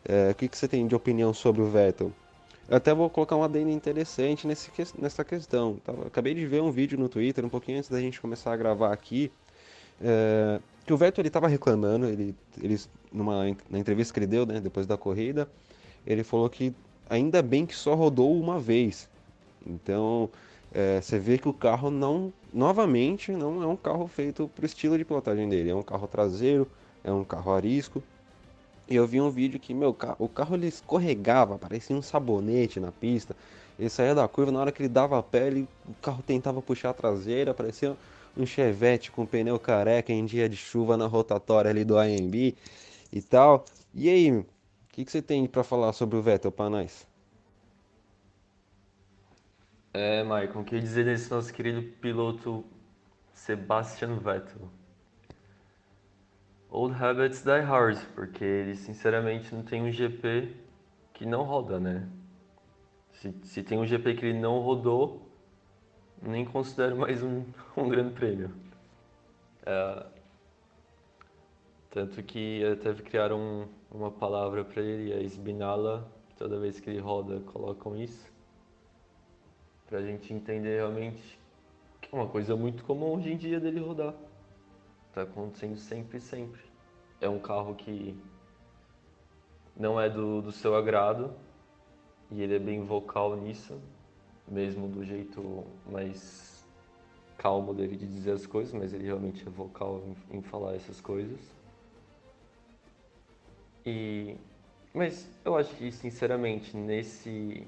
É, 0.06 0.32
o 0.32 0.36
que, 0.36 0.48
que 0.48 0.58
você 0.58 0.68
tem 0.68 0.88
de 0.88 0.96
opinião 0.96 1.34
sobre 1.34 1.62
o 1.62 1.66
Vettel? 1.66 2.12
Eu 2.70 2.78
até 2.78 2.94
vou 2.94 3.10
colocar 3.10 3.36
uma 3.36 3.46
adenda 3.46 3.72
interessante 3.72 4.46
nesse, 4.46 4.70
nessa 5.00 5.24
questão. 5.24 5.78
Tá? 5.84 5.94
Acabei 6.06 6.34
de 6.34 6.46
ver 6.46 6.62
um 6.62 6.72
vídeo 6.72 6.98
no 7.00 7.08
Twitter, 7.10 7.46
um 7.46 7.50
pouquinho 7.50 7.78
antes 7.78 7.90
da 7.90 8.00
gente 8.00 8.20
começar 8.20 8.54
a 8.54 8.58
gravar 8.58 8.92
aqui, 8.92 9.32
é, 10.02 10.60
que 10.86 10.94
o 10.94 10.98
Vettel 10.98 11.22
ele 11.22 11.30
estava 11.30 11.48
reclamando, 11.48 12.06
ele, 12.08 12.36
ele 12.62 12.80
numa 13.12 13.44
na 13.70 13.80
entrevista 13.80 14.14
que 14.14 14.20
ele 14.20 14.28
deu, 14.28 14.46
né, 14.46 14.60
depois 14.60 14.86
da 14.86 14.98
corrida, 14.98 15.50
ele 16.06 16.24
falou 16.24 16.50
que 16.50 16.74
ainda 17.10 17.42
bem 17.42 17.66
que 17.66 17.76
só 17.76 17.94
rodou 17.94 18.40
uma 18.40 18.60
vez. 18.60 19.10
Então, 19.66 20.30
é, 20.74 21.02
você 21.02 21.20
vê 21.20 21.38
que 21.38 21.50
o 21.50 21.54
carro 21.54 21.90
não, 21.90 22.32
novamente, 22.54 23.32
não 23.32 23.62
é 23.64 23.68
um 23.68 23.76
carro 23.76 24.08
feito 24.08 24.50
para 24.54 24.64
o 24.64 24.66
estilo 24.66 24.98
de 24.98 25.04
pilotagem 25.04 25.48
dele. 25.50 25.70
É 25.70 25.76
um 25.76 25.84
carro 25.84 26.08
traseiro, 26.08 26.68
é 27.04 27.12
um 27.12 27.24
carro 27.24 27.54
arisco. 27.54 28.02
E 28.90 28.96
eu 28.96 29.06
vi 29.06 29.20
um 29.20 29.30
vídeo 29.30 29.60
que, 29.60 29.74
meu, 29.74 29.96
o 30.18 30.30
carro 30.30 30.56
ele 30.56 30.68
escorregava, 30.68 31.58
parecia 31.58 31.96
um 31.96 32.02
sabonete 32.02 32.80
na 32.80 32.92
pista. 32.92 33.36
Ele 33.78 33.90
saía 33.90 34.16
da 34.16 34.28
curva, 34.28 34.52
na 34.52 34.60
hora 34.60 34.72
que 34.72 34.82
ele 34.82 34.90
dava 34.90 35.20
a 35.20 35.24
pé, 35.24 35.48
ele, 35.48 35.68
o 35.88 35.94
carro 36.02 36.24
tentava 36.26 36.62
puxar 36.62 36.92
a 36.92 36.94
traseira, 36.94 37.54
parecia 37.54 37.96
um 38.38 38.46
chevette 38.46 39.12
com 39.12 39.26
pneu 39.26 39.60
careca 39.60 40.14
em 40.14 40.26
dia 40.26 40.48
de 40.48 40.56
chuva 40.56 40.96
na 40.96 41.08
rotatória 41.08 41.70
ali 41.70 41.84
do 41.84 41.98
AMB 41.98 42.56
e 43.12 43.22
tal. 43.22 43.66
E 43.94 44.10
aí, 44.10 44.46
que, 44.98 45.06
que 45.06 45.12
você 45.12 45.22
tem 45.22 45.46
para 45.46 45.64
falar 45.64 45.94
sobre 45.94 46.18
o 46.18 46.24
Vettel 46.24 46.52
para 46.52 46.72
nós? 46.72 47.08
É, 49.94 50.24
Maicon, 50.24 50.62
o 50.62 50.64
que 50.64 50.80
dizer 50.80 51.06
desse 51.06 51.30
nosso 51.30 51.54
querido 51.54 51.84
piloto 52.02 52.66
Sebastian 53.32 54.18
Vettel? 54.18 54.68
Old 56.72 56.96
habits 56.96 57.44
die 57.44 57.62
hard, 57.62 58.00
porque 58.16 58.44
ele 58.44 58.76
sinceramente 58.76 59.54
não 59.54 59.62
tem 59.62 59.84
um 59.84 59.92
GP 59.92 60.56
que 61.14 61.28
não 61.28 61.44
roda, 61.44 61.80
né? 61.80 62.10
Se, 63.12 63.32
se 63.44 63.62
tem 63.62 63.78
um 63.78 63.86
GP 63.86 64.16
que 64.16 64.26
ele 64.26 64.40
não 64.40 64.60
rodou, 64.62 65.27
nem 66.22 66.46
considero 66.46 66.98
mais 66.98 67.22
um, 67.24 67.44
um 67.76 67.90
grande 67.90 68.14
prêmio. 68.14 68.52
É, 69.66 70.06
tanto 71.90 72.22
que 72.24 72.64
até 72.66 72.94
criaram 72.94 73.40
um, 73.40 73.68
uma 73.92 74.12
palavra 74.12 74.64
para 74.64 74.82
ele, 74.82 75.12
é 75.12 75.22
esbinala. 75.22 76.10
Toda 76.38 76.60
vez 76.60 76.80
que 76.80 76.90
ele 76.90 77.00
roda, 77.00 77.40
colocam 77.52 77.96
isso. 77.96 78.32
Pra 79.88 80.02
gente 80.02 80.34
entender 80.34 80.76
realmente 80.76 81.40
que 82.02 82.16
é 82.16 82.18
uma 82.18 82.28
coisa 82.28 82.56
muito 82.56 82.84
comum 82.84 83.16
hoje 83.16 83.32
em 83.32 83.38
dia 83.38 83.60
dele 83.60 83.80
rodar. 83.80 84.14
Tá 85.14 85.24
acontecendo 85.24 85.78
sempre, 85.78 86.20
sempre. 86.20 86.62
É 87.20 87.28
um 87.28 87.40
carro 87.40 87.74
que 87.74 88.16
não 89.76 90.00
é 90.00 90.10
do, 90.10 90.42
do 90.42 90.52
seu 90.52 90.76
agrado 90.76 91.34
e 92.32 92.42
ele 92.42 92.56
é 92.56 92.60
bem 92.60 92.84
vocal 92.84 93.36
nisso, 93.36 93.80
mesmo 94.48 94.88
do 94.88 95.04
jeito 95.04 95.66
mais 95.86 96.66
calmo 97.38 97.74
dele 97.74 97.96
de 97.96 98.08
dizer 98.08 98.32
as 98.32 98.46
coisas, 98.46 98.74
mas 98.74 98.94
ele 98.94 99.06
realmente 99.06 99.46
é 99.46 99.50
vocal 99.50 100.02
em, 100.32 100.38
em 100.38 100.42
falar 100.42 100.76
essas 100.76 101.00
coisas. 101.00 101.40
E, 103.86 104.36
mas 104.94 105.30
eu 105.46 105.56
acho 105.56 105.74
que, 105.76 105.92
sinceramente, 105.92 106.76
nesse, 106.76 107.66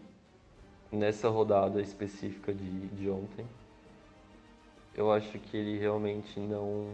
nessa 0.91 1.29
rodada 1.29 1.81
específica 1.81 2.53
de, 2.53 2.87
de 2.89 3.09
ontem, 3.09 3.45
eu 4.95 5.11
acho 5.11 5.39
que 5.39 5.55
ele 5.55 5.77
realmente 5.77 6.39
não, 6.39 6.89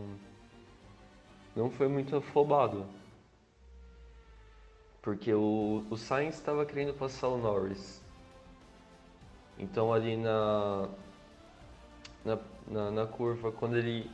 não 1.56 1.72
foi 1.72 1.88
muito 1.88 2.16
afobado. 2.16 2.86
Porque 5.02 5.34
o, 5.34 5.84
o 5.90 5.98
Sainz 5.98 6.36
estava 6.36 6.66
querendo 6.66 6.94
passar 6.94 7.30
o 7.30 7.38
Norris. 7.38 8.05
Então 9.58 9.94
ali 9.94 10.18
na, 10.18 10.90
na, 12.24 12.40
na, 12.68 12.92
na 12.92 13.06
curva, 13.06 13.52
quando 13.52 13.78
ele, 13.78 14.10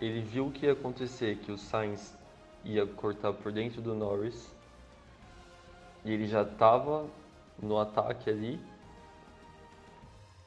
ele 0.00 0.20
viu 0.20 0.48
o 0.48 0.52
que 0.52 0.66
ia 0.66 0.72
acontecer, 0.72 1.38
que 1.38 1.50
o 1.50 1.58
Sainz 1.58 2.16
ia 2.64 2.86
cortar 2.86 3.32
por 3.32 3.52
dentro 3.52 3.80
do 3.80 3.94
Norris. 3.94 4.54
E 6.04 6.12
ele 6.12 6.26
já 6.26 6.42
estava 6.42 7.06
no 7.60 7.78
ataque 7.78 8.28
ali. 8.28 8.60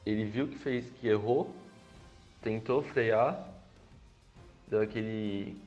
Ele 0.06 0.24
viu 0.24 0.48
que 0.48 0.56
fez 0.56 0.90
que 0.90 1.08
errou, 1.08 1.54
tentou 2.40 2.82
frear, 2.82 3.46
deu 4.68 4.80
aquele 4.80 5.60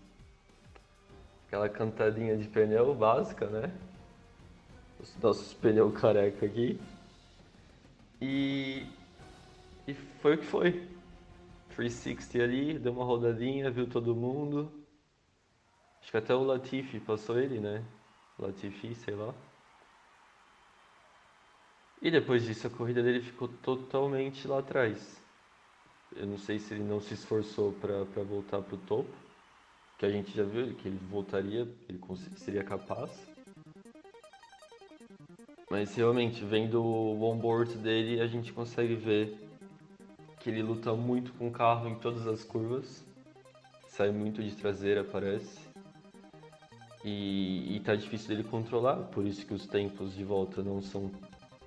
aquela 1.47 1.69
cantadinha 1.69 2.35
de 2.35 2.47
pneu 2.47 2.95
básica, 2.95 3.45
né? 3.45 3.71
Os 4.99 5.15
nossos 5.21 5.53
pneus 5.53 5.93
careca 5.99 6.45
aqui. 6.45 6.79
E 8.23 8.87
e 9.87 9.93
foi 9.93 10.35
o 10.35 10.37
que 10.37 10.45
foi. 10.45 10.87
360 11.75 12.43
ali, 12.43 12.79
deu 12.79 12.93
uma 12.93 13.03
rodadinha, 13.03 13.69
viu 13.69 13.87
todo 13.87 14.15
mundo 14.15 14.83
Acho 16.03 16.11
que 16.11 16.17
até 16.17 16.35
o 16.35 16.43
Latifi 16.43 16.99
passou 16.99 17.39
ele, 17.39 17.61
né? 17.61 17.81
Latifi, 18.37 18.93
sei 18.93 19.15
lá. 19.15 19.33
E 22.01 22.11
depois 22.11 22.43
disso 22.43 22.67
a 22.67 22.69
corrida 22.69 23.01
dele 23.01 23.21
ficou 23.21 23.47
totalmente 23.47 24.45
lá 24.45 24.59
atrás. 24.59 25.23
Eu 26.13 26.27
não 26.27 26.37
sei 26.37 26.59
se 26.59 26.73
ele 26.73 26.83
não 26.83 26.99
se 26.99 27.13
esforçou 27.13 27.71
para 27.71 28.03
voltar 28.23 28.61
para 28.61 28.75
o 28.75 28.79
topo, 28.79 29.15
que 29.97 30.05
a 30.05 30.09
gente 30.09 30.35
já 30.35 30.43
viu 30.43 30.75
que 30.75 30.89
ele 30.89 30.97
voltaria, 31.09 31.61
ele 31.87 31.99
seria 32.35 32.65
capaz. 32.65 33.32
Mas 35.73 35.95
realmente, 35.95 36.45
vendo 36.45 36.83
o 36.83 37.23
onboard 37.23 37.75
dele, 37.79 38.21
a 38.21 38.27
gente 38.27 38.53
consegue 38.53 38.93
ver 38.93 39.35
que 40.39 40.47
ele 40.47 40.61
luta 40.61 40.93
muito 40.93 41.33
com 41.33 41.47
o 41.47 41.51
carro 41.51 41.89
em 41.89 41.95
todas 41.95 42.27
as 42.27 42.43
curvas. 42.43 43.03
Sai 43.87 44.11
muito 44.11 44.43
de 44.43 44.55
traseira, 44.55 45.03
parece 45.03 45.59
e, 47.03 47.75
está 47.75 47.95
difícil 47.95 48.27
dele 48.27 48.43
controlar, 48.43 48.97
por 49.05 49.25
isso 49.25 49.47
que 49.47 49.53
os 49.55 49.65
tempos 49.65 50.13
de 50.13 50.23
volta 50.23 50.61
não 50.61 50.79
são, 50.79 51.11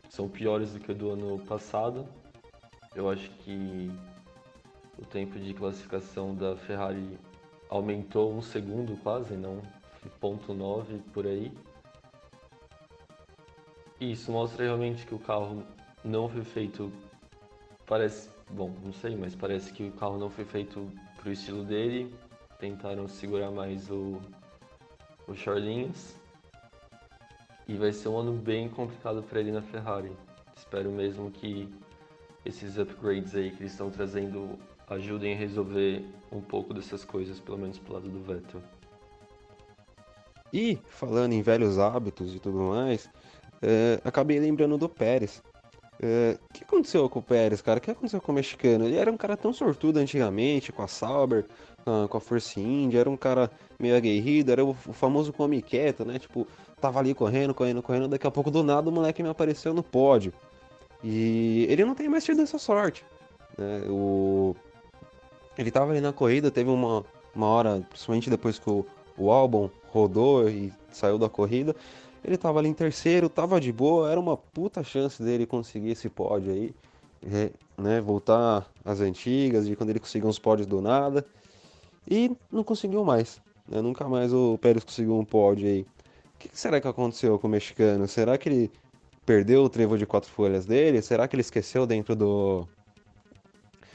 são 0.08 0.28
piores 0.28 0.72
do 0.72 0.78
que 0.78 0.92
o 0.92 0.94
do 0.94 1.10
ano 1.10 1.40
passado. 1.40 2.06
Eu 2.94 3.10
acho 3.10 3.28
que 3.40 3.90
o 4.96 5.04
tempo 5.04 5.36
de 5.36 5.52
classificação 5.52 6.32
da 6.32 6.56
Ferrari 6.56 7.18
aumentou 7.68 8.32
um 8.32 8.40
segundo 8.40 8.96
quase, 9.02 9.34
não 9.34 9.60
ponto 10.20 10.54
nove 10.54 11.00
por 11.12 11.26
aí. 11.26 11.50
Isso 14.00 14.30
mostra 14.30 14.64
realmente 14.64 15.06
que 15.06 15.14
o 15.14 15.18
carro 15.18 15.62
não 16.04 16.28
foi 16.28 16.44
feito, 16.44 16.92
parece, 17.86 18.28
bom, 18.50 18.74
não 18.84 18.92
sei, 18.92 19.16
mas 19.16 19.34
parece 19.34 19.72
que 19.72 19.84
o 19.84 19.92
carro 19.92 20.18
não 20.18 20.28
foi 20.28 20.44
feito 20.44 20.90
para 21.16 21.30
o 21.30 21.32
estilo 21.32 21.64
dele. 21.64 22.14
Tentaram 22.58 23.08
segurar 23.08 23.50
mais 23.50 23.90
o, 23.90 24.20
o 25.26 25.34
Charlinhos. 25.34 26.14
E 27.66 27.74
vai 27.74 27.92
ser 27.92 28.08
um 28.08 28.18
ano 28.18 28.32
bem 28.32 28.68
complicado 28.68 29.22
para 29.22 29.40
ele 29.40 29.50
na 29.50 29.62
Ferrari. 29.62 30.12
Espero 30.56 30.90
mesmo 30.90 31.30
que 31.30 31.68
esses 32.44 32.78
upgrades 32.78 33.34
aí 33.34 33.50
que 33.50 33.62
eles 33.62 33.72
estão 33.72 33.90
trazendo 33.90 34.58
ajudem 34.88 35.34
a 35.34 35.36
resolver 35.36 36.04
um 36.30 36.40
pouco 36.40 36.72
dessas 36.72 37.04
coisas, 37.04 37.40
pelo 37.40 37.58
menos 37.58 37.78
pro 37.78 37.94
lado 37.94 38.08
do 38.08 38.22
Vettel. 38.22 38.62
E 40.52 40.78
falando 40.86 41.32
em 41.32 41.42
velhos 41.42 41.78
hábitos 41.78 42.34
e 42.34 42.38
tudo 42.38 42.58
mais, 42.58 43.10
é, 43.62 44.00
acabei 44.04 44.38
lembrando 44.38 44.76
do 44.76 44.88
Pérez. 44.88 45.42
É, 46.00 46.38
o 46.50 46.52
que 46.52 46.64
aconteceu 46.64 47.08
com 47.08 47.20
o 47.20 47.22
Pérez, 47.22 47.62
cara? 47.62 47.78
O 47.78 47.80
que 47.80 47.90
aconteceu 47.90 48.20
com 48.20 48.32
o 48.32 48.34
mexicano? 48.34 48.84
Ele 48.84 48.96
era 48.96 49.10
um 49.10 49.16
cara 49.16 49.36
tão 49.36 49.52
sortudo 49.52 49.98
antigamente, 49.98 50.72
com 50.72 50.82
a 50.82 50.88
Sauber, 50.88 51.46
com 52.08 52.16
a 52.16 52.20
Force 52.20 52.60
India, 52.60 53.00
era 53.00 53.08
um 53.08 53.16
cara 53.16 53.50
meio 53.78 53.96
aguerrido, 53.96 54.50
era 54.50 54.64
o, 54.64 54.70
o 54.70 54.92
famoso 54.92 55.32
come 55.32 55.62
quieto, 55.62 56.04
né? 56.04 56.18
Tipo, 56.18 56.46
tava 56.80 56.98
ali 56.98 57.14
correndo, 57.14 57.54
correndo, 57.54 57.82
correndo, 57.82 58.08
daqui 58.08 58.26
a 58.26 58.30
pouco 58.30 58.50
do 58.50 58.62
nada 58.62 58.90
o 58.90 58.92
moleque 58.92 59.22
me 59.22 59.28
apareceu 59.28 59.72
no 59.72 59.82
pódio. 59.82 60.32
E 61.02 61.66
ele 61.68 61.84
não 61.84 61.94
tem 61.94 62.08
mais 62.08 62.24
tido 62.24 62.42
essa 62.42 62.58
sorte. 62.58 63.04
Né? 63.56 63.82
O... 63.88 64.54
Ele 65.56 65.70
tava 65.70 65.92
ali 65.92 66.00
na 66.00 66.12
corrida, 66.12 66.50
teve 66.50 66.68
uma, 66.68 67.04
uma 67.34 67.46
hora, 67.46 67.86
principalmente 67.88 68.28
depois 68.28 68.58
que 68.58 68.68
o, 68.68 68.84
o 69.16 69.30
álbum 69.30 69.70
rodou 69.88 70.48
e 70.48 70.72
saiu 70.90 71.18
da 71.18 71.28
corrida, 71.28 71.74
ele 72.26 72.36
tava 72.36 72.58
ali 72.58 72.68
em 72.68 72.74
terceiro, 72.74 73.28
tava 73.28 73.60
de 73.60 73.72
boa, 73.72 74.10
era 74.10 74.18
uma 74.18 74.36
puta 74.36 74.82
chance 74.82 75.22
dele 75.22 75.46
conseguir 75.46 75.92
esse 75.92 76.08
pódio 76.08 76.52
aí, 76.52 76.74
né? 77.78 78.00
Voltar 78.00 78.68
às 78.84 79.00
antigas, 79.00 79.66
de 79.66 79.76
quando 79.76 79.90
ele 79.90 80.00
conseguiu 80.00 80.28
uns 80.28 80.38
pódios 80.38 80.66
do 80.66 80.82
nada. 80.82 81.24
E 82.08 82.36
não 82.50 82.64
conseguiu 82.64 83.04
mais. 83.04 83.40
Né? 83.68 83.80
Nunca 83.80 84.08
mais 84.08 84.32
o 84.32 84.58
Pérez 84.58 84.82
conseguiu 84.82 85.16
um 85.16 85.24
pódio 85.24 85.68
aí. 85.68 85.82
O 85.82 86.38
que 86.38 86.50
será 86.52 86.80
que 86.80 86.88
aconteceu 86.88 87.38
com 87.38 87.46
o 87.46 87.50
mexicano? 87.50 88.08
Será 88.08 88.36
que 88.36 88.48
ele 88.48 88.72
perdeu 89.24 89.62
o 89.62 89.68
trevo 89.68 89.96
de 89.96 90.04
quatro 90.04 90.30
folhas 90.30 90.66
dele? 90.66 91.00
Será 91.02 91.28
que 91.28 91.36
ele 91.36 91.42
esqueceu 91.42 91.86
dentro 91.86 92.14
do 92.16 92.66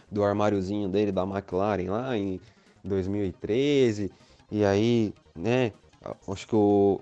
do 0.10 0.24
armáriozinho 0.24 0.90
dele 0.90 1.12
da 1.12 1.24
McLaren 1.24 1.90
lá 1.90 2.18
em 2.18 2.40
2013? 2.84 4.12
E 4.50 4.66
aí, 4.66 5.14
né? 5.36 5.74
Acho 6.28 6.48
que 6.48 6.56
o, 6.56 7.00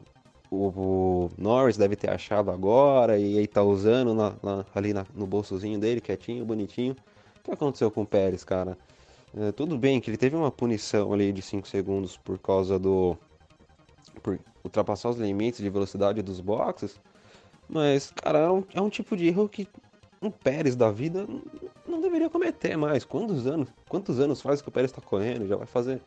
o, 0.52 1.30
Norris 1.38 1.78
deve 1.78 1.96
ter 1.96 2.10
achado 2.10 2.50
agora 2.50 3.18
e 3.18 3.38
aí 3.38 3.48
tá 3.48 3.62
usando 3.64 4.14
na, 4.14 4.34
na, 4.42 4.66
ali 4.74 4.94
na, 4.94 5.06
no 5.14 5.28
bolsozinho 5.28 5.80
dele, 5.80 6.02
quietinho, 6.02 6.46
bonitinho. 6.46 6.96
O 7.40 7.44
que 7.44 7.52
aconteceu 7.52 7.90
com 7.92 8.02
o 8.02 8.06
Pérez, 8.06 8.44
cara? 8.44 8.78
É, 9.38 9.52
tudo 9.52 9.78
bem 9.78 10.02
que 10.02 10.10
ele 10.10 10.18
teve 10.18 10.36
uma 10.36 10.52
punição 10.52 11.14
ali 11.14 11.32
de 11.32 11.42
5 11.42 11.68
segundos 11.68 12.18
por 12.18 12.40
causa 12.40 12.80
do. 12.80 13.16
por 14.24 14.40
ultrapassar 14.64 15.10
os 15.10 15.18
limites 15.18 15.62
de 15.62 15.70
velocidade 15.70 16.22
dos 16.22 16.42
boxes, 16.42 17.00
mas, 17.68 18.12
cara, 18.12 18.40
é 18.40 18.50
um, 18.50 18.64
é 18.74 18.82
um 18.82 18.90
tipo 18.90 19.16
de 19.16 19.28
erro 19.28 19.48
que 19.48 19.68
um 20.22 20.32
Pérez 20.32 20.76
da 20.76 20.92
vida 20.92 21.26
não 21.88 22.02
deveria 22.02 22.30
cometer 22.30 22.76
mais. 22.76 23.06
Quantos 23.06 23.46
anos, 23.46 23.70
quantos 23.88 24.20
anos 24.20 24.42
faz 24.42 24.62
que 24.62 24.68
o 24.68 24.72
Pérez 24.72 24.92
está 24.92 25.02
correndo? 25.02 25.48
Já 25.48 25.56
vai 25.56 25.68
fazer 25.68 26.02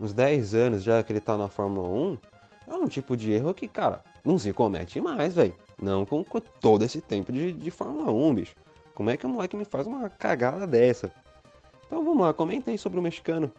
uns 0.00 0.12
10 0.12 0.54
anos 0.54 0.82
já 0.82 1.02
que 1.02 1.12
ele 1.12 1.20
está 1.20 1.36
na 1.38 1.48
Fórmula 1.48 1.88
1. 1.88 2.18
É 2.68 2.74
um 2.74 2.88
tipo 2.88 3.16
de 3.16 3.32
erro 3.32 3.54
que, 3.54 3.68
cara, 3.68 4.02
não 4.24 4.38
se 4.38 4.52
comete 4.52 5.00
mais, 5.00 5.34
velho. 5.34 5.54
Não 5.80 6.04
com, 6.04 6.24
todo 6.60 6.84
esse 6.84 7.00
tempo 7.00 7.32
de, 7.32 7.52
de 7.52 7.70
Fórmula 7.70 8.10
1, 8.10 8.34
bicho. 8.34 8.56
Como 8.94 9.10
é 9.10 9.16
que 9.16 9.26
o 9.26 9.28
moleque 9.28 9.56
me 9.56 9.64
faz 9.64 9.86
uma 9.86 10.08
cagada 10.08 10.66
dessa? 10.66 11.12
Então 11.86 12.04
vamos 12.04 12.26
lá, 12.26 12.32
comentem 12.32 12.76
sobre 12.76 12.98
o 12.98 13.02
mexicano. 13.02 13.52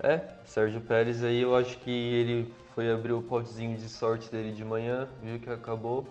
É, 0.00 0.20
Sérgio 0.44 0.80
Pérez 0.80 1.24
aí 1.24 1.42
eu 1.42 1.56
acho 1.56 1.76
que 1.78 1.90
ele 1.90 2.54
foi 2.74 2.90
abrir 2.90 3.12
o 3.12 3.20
potezinho 3.20 3.76
de 3.76 3.88
sorte 3.88 4.30
dele 4.30 4.52
de 4.52 4.64
manhã, 4.64 5.08
viu 5.20 5.40
que 5.40 5.50
acabou. 5.50 6.06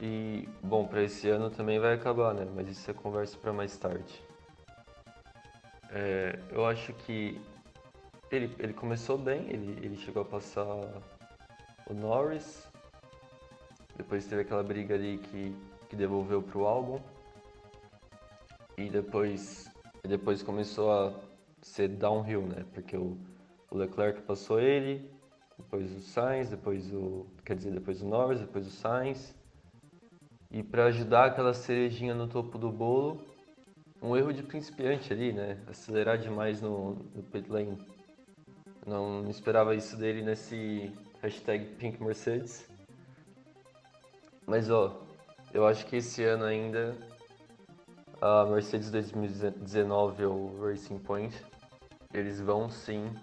E, 0.00 0.48
bom, 0.62 0.86
para 0.86 1.02
esse 1.02 1.28
ano 1.28 1.50
também 1.50 1.78
vai 1.78 1.94
acabar, 1.94 2.32
né? 2.32 2.46
Mas 2.54 2.68
isso 2.68 2.90
é 2.90 2.94
conversa 2.94 3.36
para 3.36 3.52
mais 3.52 3.76
tarde. 3.76 4.22
É, 5.90 6.38
eu 6.50 6.64
acho 6.64 6.92
que 6.92 7.40
ele, 8.30 8.54
ele 8.58 8.72
começou 8.72 9.16
bem, 9.16 9.48
ele, 9.48 9.78
ele 9.84 9.96
chegou 9.96 10.22
a 10.22 10.24
passar 10.24 10.66
o 11.86 11.94
Norris. 11.94 12.66
Depois 13.96 14.26
teve 14.26 14.42
aquela 14.42 14.62
briga 14.62 14.94
ali 14.94 15.18
que, 15.18 15.54
que 15.88 15.96
devolveu 15.96 16.42
pro 16.42 16.66
álbum 16.66 17.00
e 18.76 18.88
depois, 18.88 19.68
depois 20.06 20.42
começou 20.42 20.92
a 20.92 21.12
ser 21.60 21.88
downhill, 21.88 22.42
né? 22.42 22.64
Porque 22.72 22.96
o, 22.96 23.18
o 23.70 23.76
Leclerc 23.76 24.22
passou 24.22 24.60
ele, 24.60 25.10
depois 25.56 25.90
o 25.90 26.00
Sainz, 26.00 26.48
depois 26.48 26.92
o, 26.92 27.26
quer 27.44 27.56
dizer, 27.56 27.72
depois 27.72 28.00
o 28.02 28.06
Norris, 28.06 28.40
depois 28.40 28.66
o 28.66 28.70
Sainz. 28.70 29.34
E 30.50 30.62
para 30.62 30.86
ajudar 30.86 31.26
aquela 31.26 31.52
cerejinha 31.52 32.14
no 32.14 32.28
topo 32.28 32.56
do 32.56 32.70
bolo, 32.70 33.20
um 34.00 34.16
erro 34.16 34.32
de 34.32 34.42
principiante 34.42 35.12
ali, 35.12 35.32
né? 35.32 35.58
Acelerar 35.66 36.16
demais 36.16 36.62
no, 36.62 36.94
no 37.14 37.22
pit 37.24 37.50
lane. 37.50 37.76
Não, 38.88 39.28
esperava 39.28 39.74
isso 39.74 39.98
dele 39.98 40.22
nesse 40.22 40.90
hashtag 41.20 41.74
Pink 41.74 42.02
Mercedes. 42.02 42.66
Mas 44.46 44.70
ó, 44.70 45.06
eu 45.52 45.66
acho 45.66 45.84
que 45.84 45.96
esse 45.96 46.24
ano 46.24 46.44
ainda 46.44 46.96
a 48.18 48.46
Mercedes 48.46 48.90
2019 48.90 50.24
ou 50.24 50.58
Racing 50.62 51.00
Point, 51.00 51.36
eles 52.14 52.40
vão 52.40 52.70
sim 52.70 53.14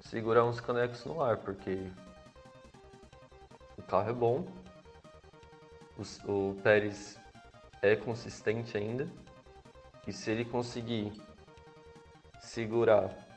segurar 0.00 0.44
uns 0.44 0.60
canecos 0.60 1.04
no 1.04 1.20
ar, 1.20 1.38
porque 1.38 1.90
o 3.76 3.82
carro 3.82 4.10
é 4.10 4.12
bom, 4.12 4.46
o, 5.98 6.32
o 6.50 6.54
Pérez 6.62 7.18
é 7.82 7.96
consistente 7.96 8.78
ainda, 8.78 9.08
e 10.06 10.12
se 10.12 10.30
ele 10.30 10.44
conseguir 10.44 11.12
segurar 12.38 13.29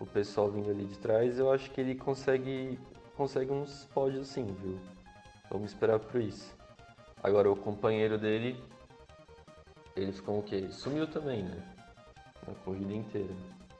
o 0.00 0.06
pessoal 0.06 0.50
vindo 0.50 0.70
ali 0.70 0.86
de 0.86 0.98
trás, 0.98 1.38
eu 1.38 1.52
acho 1.52 1.70
que 1.70 1.80
ele 1.80 1.94
consegue, 1.94 2.78
consegue 3.16 3.52
uns 3.52 3.84
pódios 3.94 4.28
sim, 4.28 4.46
viu? 4.46 4.78
Vamos 5.50 5.70
esperar 5.70 6.00
por 6.00 6.20
isso. 6.20 6.56
Agora 7.22 7.50
o 7.50 7.56
companheiro 7.56 8.18
dele 8.18 8.56
ele 9.96 10.12
ficou 10.12 10.38
o 10.38 10.42
quê? 10.42 10.68
Sumiu 10.70 11.06
também, 11.06 11.42
né? 11.42 11.62
Na 12.46 12.54
corrida 12.54 12.92
inteira. 12.92 13.34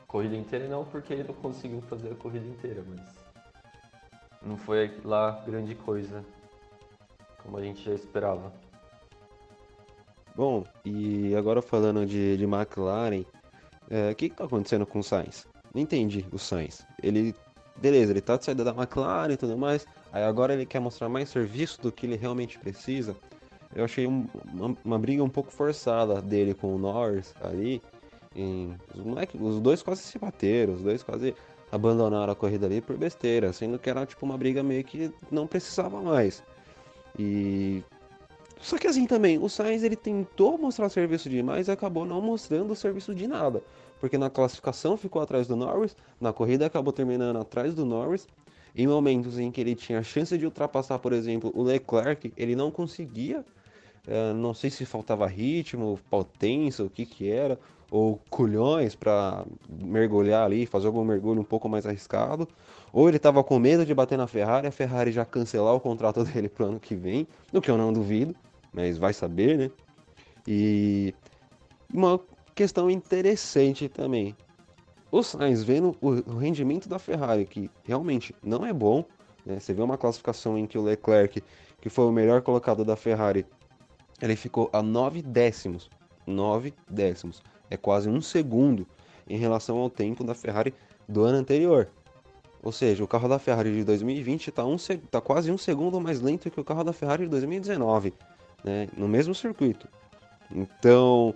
Corrida 0.07 0.37
inteira 0.37 0.69
não, 0.69 0.85
porque 0.85 1.13
ele 1.13 1.25
não 1.25 1.35
conseguiu 1.35 1.81
fazer 1.83 2.13
a 2.13 2.17
corrida 2.17 2.47
inteira, 2.47 2.85
mas 2.87 3.01
não 4.43 4.57
foi 4.57 5.01
lá 5.05 5.43
grande 5.47 5.75
coisa, 5.75 6.25
como 7.43 7.57
a 7.57 7.63
gente 7.63 7.83
já 7.83 7.95
esperava. 7.95 8.53
Bom, 10.35 10.65
e 10.85 11.35
agora 11.37 11.63
falando 11.63 12.05
de, 12.07 12.37
de 12.37 12.45
McLaren, 12.45 13.25
é, 13.89 14.09
o 14.09 14.11
é, 14.11 14.15
que 14.15 14.27
está 14.27 14.45
acontecendo 14.45 14.87
com 14.87 14.99
o 14.99 15.03
Sainz? 15.03 15.47
Entendi 15.75 16.27
o 16.33 16.39
Sainz. 16.39 16.85
Ele, 17.03 17.35
beleza, 17.77 18.13
ele 18.13 18.21
tá 18.21 18.37
de 18.37 18.45
saída 18.45 18.65
da 18.65 18.73
McLaren 18.73 19.33
e 19.33 19.37
tudo 19.37 19.57
mais, 19.57 19.87
aí 20.13 20.23
agora 20.23 20.53
ele 20.53 20.67
quer 20.67 20.81
mostrar 20.81 21.09
mais 21.09 21.29
serviço 21.29 21.81
do 21.81 21.93
que 21.93 22.07
ele 22.07 22.17
realmente 22.17 22.59
precisa 22.59 23.17
eu 23.75 23.85
achei 23.85 24.07
um, 24.07 24.27
uma, 24.53 24.77
uma, 24.85 24.99
briga 24.99 25.23
um 25.23 25.29
pouco 25.29 25.51
forçada 25.51 26.21
dele 26.21 26.55
com 26.55 26.75
o 26.75 26.79
Norris 26.79 27.35
ali. 27.41 27.81
Em, 28.35 28.77
os, 28.95 29.05
moleque, 29.05 29.37
os 29.41 29.61
dois 29.61 29.83
quase 29.83 30.03
se 30.03 30.19
bateram, 30.19 30.75
os 30.75 30.83
dois 30.83 31.03
quase 31.03 31.35
abandonaram 31.71 32.33
a 32.33 32.37
corrida 32.37 32.67
ali 32.67 32.81
por 32.81 32.97
besteira, 32.97 33.53
sendo 33.53 33.79
que 33.79 33.89
era 33.89 34.05
tipo 34.07 34.25
uma 34.27 34.37
briga 34.37 34.63
meio 34.63 34.83
que 34.85 35.13
não 35.31 35.47
precisava 35.47 36.01
mais. 36.03 36.43
E 37.19 37.83
só 38.61 38.79
que 38.79 38.87
assim 38.87 39.07
também, 39.07 39.39
o 39.39 39.49
Sainz 39.49 39.83
ele 39.83 39.97
tentou 39.97 40.59
mostrar 40.59 40.89
serviço 40.89 41.29
demais 41.29 41.69
e 41.69 41.71
acabou 41.71 42.05
não 42.05 42.21
mostrando 42.21 42.73
o 42.73 42.77
serviço 42.77 43.15
de 43.15 43.27
nada. 43.27 43.63
Porque 43.99 44.19
na 44.19 44.31
classificação 44.31 44.97
ficou 44.97 45.21
atrás 45.21 45.47
do 45.47 45.57
Norris, 45.57 45.97
na 46.21 46.33
corrida 46.33 46.67
acabou 46.67 46.93
terminando 46.93 47.37
atrás 47.37 47.75
do 47.75 47.85
Norris. 47.85 48.27
Em 48.77 48.87
momentos 48.87 49.39
em 49.39 49.51
que 49.51 49.61
ele 49.61 49.75
tinha 49.75 49.99
a 49.99 50.03
chance 50.03 50.37
de 50.39 50.45
ultrapassar, 50.45 50.99
por 50.99 51.13
exemplo, 51.13 51.51
o 51.55 51.63
Leclerc, 51.63 52.33
ele 52.37 52.55
não 52.55 52.71
conseguia 52.71 53.45
é, 54.07 54.33
não 54.33 54.55
sei 54.55 54.71
se 54.71 54.85
faltava 54.85 55.27
ritmo, 55.27 55.99
potência, 56.09 56.85
o 56.85 56.91
que 56.91 57.05
que 57.05 57.31
era, 57.31 57.59
ou 57.91 58.21
culhões 58.31 58.95
para 58.95 59.45
mergulhar 59.69 60.45
ali, 60.45 60.65
fazer 60.67 60.87
algum 60.87 61.05
mergulho 61.05 61.41
um 61.41 61.45
pouco 61.45 61.69
mais 61.69 61.87
arriscado, 61.87 62.49
ou 62.93 63.09
ele 63.09 63.19
estava 63.19 63.43
com 63.45 63.59
medo 63.59 63.85
de 63.85 63.95
bater 63.95 64.17
na 64.17 64.27
Ferrari, 64.27 64.67
a 64.67 64.73
Ferrari 64.73 65.13
já 65.13 65.25
cancelar 65.25 65.75
o 65.75 65.81
contrato 65.81 66.25
dele 66.27 66.49
pro 66.49 66.67
ano 66.67 66.81
que 66.81 66.95
vem, 66.95 67.27
o 67.53 67.61
que 67.61 67.71
eu 67.71 67.77
não 67.77 67.93
duvido, 67.93 68.35
mas 68.73 68.99
vai 68.99 69.13
saber, 69.13 69.59
né? 69.59 69.71
E 70.47 71.15
uma 71.93 72.21
questão 72.55 72.91
interessante 72.91 73.89
também. 73.89 74.37
O 75.11 75.23
Sainz 75.23 75.63
vendo 75.63 75.97
o 76.01 76.37
rendimento 76.39 76.89
da 76.89 76.99
Ferrari, 76.99 77.45
que 77.45 77.71
realmente 77.85 78.35
não 78.43 78.65
é 78.65 78.73
bom, 78.73 79.05
né? 79.45 79.59
Você 79.59 79.75
vê 79.75 79.83
uma 79.83 79.99
classificação 79.99 80.57
em 80.57 80.67
que 80.67 80.79
o 80.79 80.83
Leclerc, 80.83 81.43
que 81.81 81.89
foi 81.89 82.05
o 82.07 82.13
melhor 82.13 82.43
colocado 82.43 82.85
da 82.85 82.97
Ferrari, 82.97 83.45
ele 84.21 84.37
ficou 84.37 84.71
a 84.73 84.83
9 84.83 85.23
décimos. 85.23 85.91
9 86.27 86.75
décimos. 86.89 87.43
É 87.69 87.77
quase 87.77 88.09
um 88.09 88.21
segundo 88.21 88.87
em 89.29 89.37
relação 89.37 89.79
ao 89.79 89.89
tempo 89.89 90.23
da 90.23 90.35
Ferrari 90.35 90.75
do 91.09 91.23
ano 91.23 91.39
anterior. 91.39 91.89
Ou 92.63 92.73
seja, 92.73 93.03
o 93.03 93.09
carro 93.09 93.29
da 93.29 93.39
Ferrari 93.39 93.73
de 93.73 93.85
2020 93.85 94.49
está 94.49 94.65
um, 94.65 94.77
tá 95.11 95.21
quase 95.21 95.51
um 95.51 95.57
segundo 95.57 96.01
mais 96.01 96.21
lento 96.21 96.51
que 96.51 96.61
o 96.61 96.65
carro 96.65 96.85
da 96.85 96.93
Ferrari 96.93 97.25
de 97.25 97.31
2019, 97.31 98.13
né? 98.65 98.89
no 98.97 99.09
mesmo 99.09 99.35
circuito. 99.35 99.89
Então, 100.51 101.35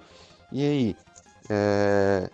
e 0.50 0.62
aí? 0.62 0.96
É... 1.48 2.30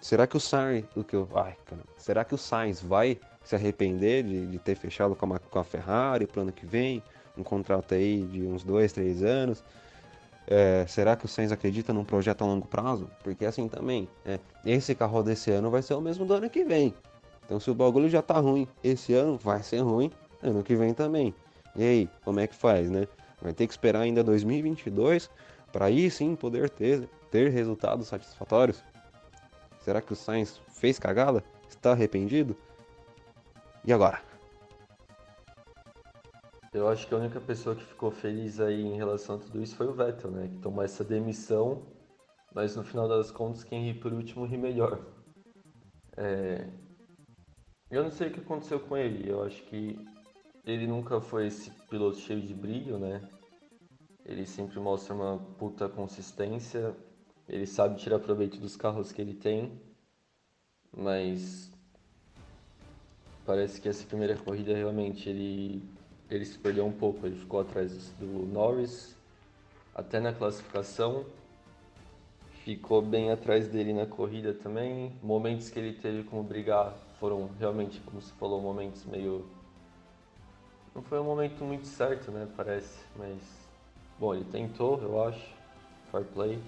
Será 0.00 0.26
que 0.26 0.36
o 0.36 0.40
Sainz, 0.40 0.86
o 0.96 1.04
que 1.04 1.14
eu, 1.14 1.28
ai, 1.34 1.54
cara, 1.66 1.82
será 1.98 2.24
que 2.24 2.34
o 2.34 2.38
Sainz 2.38 2.80
vai 2.80 3.18
se 3.44 3.54
arrepender 3.54 4.22
de, 4.24 4.46
de 4.46 4.58
ter 4.58 4.74
fechado 4.74 5.14
com 5.14 5.34
a, 5.34 5.38
com 5.38 5.58
a 5.58 5.64
Ferrari 5.64 6.26
para 6.26 6.38
o 6.38 6.42
ano 6.42 6.52
que 6.52 6.64
vem? 6.64 7.02
um 7.36 7.44
contrato 7.44 7.94
aí 7.94 8.22
de 8.22 8.42
uns 8.42 8.62
dois, 8.62 8.92
três 8.92 9.22
anos. 9.22 9.64
É, 10.46 10.84
será 10.88 11.16
que 11.16 11.24
o 11.24 11.28
Sainz 11.28 11.52
acredita 11.52 11.92
num 11.92 12.04
projeto 12.04 12.42
a 12.42 12.46
longo 12.46 12.66
prazo? 12.66 13.08
Porque 13.22 13.44
assim 13.44 13.68
também, 13.68 14.08
é, 14.24 14.38
esse 14.64 14.94
carro 14.94 15.22
desse 15.22 15.50
ano 15.50 15.70
vai 15.70 15.82
ser 15.82 15.94
o 15.94 16.00
mesmo 16.00 16.24
do 16.24 16.34
ano 16.34 16.50
que 16.50 16.64
vem. 16.64 16.94
Então 17.44 17.60
se 17.60 17.70
o 17.70 17.74
bagulho 17.74 18.08
já 18.08 18.22
tá 18.22 18.38
ruim 18.38 18.66
esse 18.82 19.14
ano, 19.14 19.36
vai 19.36 19.62
ser 19.62 19.80
ruim 19.80 20.10
ano 20.42 20.62
que 20.62 20.74
vem 20.74 20.92
também. 20.92 21.34
E 21.76 21.82
aí, 21.82 22.08
como 22.24 22.40
é 22.40 22.46
que 22.46 22.54
faz, 22.54 22.90
né? 22.90 23.06
Vai 23.40 23.52
ter 23.52 23.66
que 23.66 23.72
esperar 23.72 24.00
ainda 24.00 24.22
2022 24.22 25.30
para 25.72 25.86
aí 25.86 26.10
sim 26.10 26.34
poder 26.34 26.68
ter, 26.70 27.08
ter 27.30 27.50
resultados 27.50 28.08
satisfatórios? 28.08 28.82
Será 29.80 30.00
que 30.02 30.12
o 30.12 30.16
Sainz 30.16 30.60
fez 30.68 30.98
cagada? 30.98 31.42
Está 31.68 31.92
arrependido? 31.92 32.56
E 33.84 33.92
agora? 33.92 34.20
Eu 36.72 36.88
acho 36.88 37.08
que 37.08 37.14
a 37.14 37.16
única 37.16 37.40
pessoa 37.40 37.74
que 37.74 37.84
ficou 37.84 38.10
feliz 38.10 38.60
aí 38.60 38.82
em 38.82 38.96
relação 38.96 39.36
a 39.36 39.38
tudo 39.38 39.60
isso 39.62 39.74
foi 39.74 39.88
o 39.88 39.92
Vettel, 39.92 40.30
né? 40.30 40.48
Que 40.48 40.58
tomou 40.58 40.84
essa 40.84 41.02
demissão, 41.02 41.82
mas 42.54 42.76
no 42.76 42.84
final 42.84 43.08
das 43.08 43.30
contas 43.30 43.64
quem 43.64 43.86
ri 43.86 43.98
por 43.98 44.12
último 44.12 44.44
ri 44.44 44.56
melhor. 44.56 45.00
É... 46.16 46.68
Eu 47.90 48.04
não 48.04 48.10
sei 48.10 48.28
o 48.28 48.32
que 48.32 48.40
aconteceu 48.40 48.78
com 48.78 48.96
ele, 48.96 49.28
eu 49.28 49.42
acho 49.42 49.62
que 49.64 49.98
ele 50.64 50.86
nunca 50.86 51.20
foi 51.20 51.46
esse 51.46 51.70
piloto 51.88 52.18
cheio 52.18 52.40
de 52.40 52.54
brilho, 52.54 52.98
né? 52.98 53.22
Ele 54.24 54.46
sempre 54.46 54.78
mostra 54.78 55.14
uma 55.14 55.38
puta 55.58 55.88
consistência, 55.88 56.94
ele 57.48 57.66
sabe 57.66 57.98
tirar 57.98 58.18
proveito 58.18 58.58
dos 58.58 58.76
carros 58.76 59.12
que 59.12 59.20
ele 59.20 59.34
tem, 59.34 59.80
mas 60.96 61.72
parece 63.44 63.80
que 63.80 63.88
essa 63.88 64.06
primeira 64.06 64.36
corrida 64.36 64.74
realmente 64.74 65.28
ele 65.28 65.82
ele 66.30 66.44
se 66.44 66.56
perdeu 66.58 66.86
um 66.86 66.92
pouco, 66.92 67.26
ele 67.26 67.34
ficou 67.34 67.60
atrás 67.60 68.10
do 68.20 68.46
Norris, 68.46 69.16
até 69.92 70.20
na 70.20 70.32
classificação, 70.32 71.26
ficou 72.64 73.02
bem 73.02 73.32
atrás 73.32 73.66
dele 73.66 73.92
na 73.92 74.06
corrida 74.06 74.54
também. 74.54 75.12
Momentos 75.22 75.70
que 75.70 75.78
ele 75.78 75.92
teve 75.92 76.22
como 76.22 76.44
brigar 76.44 76.94
foram 77.18 77.50
realmente, 77.58 78.00
como 78.00 78.20
você 78.20 78.32
falou, 78.34 78.60
momentos 78.60 79.04
meio. 79.04 79.44
Não 80.94 81.02
foi 81.02 81.20
um 81.20 81.24
momento 81.24 81.64
muito 81.64 81.86
certo, 81.86 82.30
né? 82.30 82.48
Parece, 82.56 83.04
mas. 83.16 83.40
Bom, 84.18 84.34
ele 84.34 84.44
tentou, 84.44 85.00
eu 85.00 85.22
acho, 85.24 85.54
fair 86.10 86.24
play. 86.26 86.62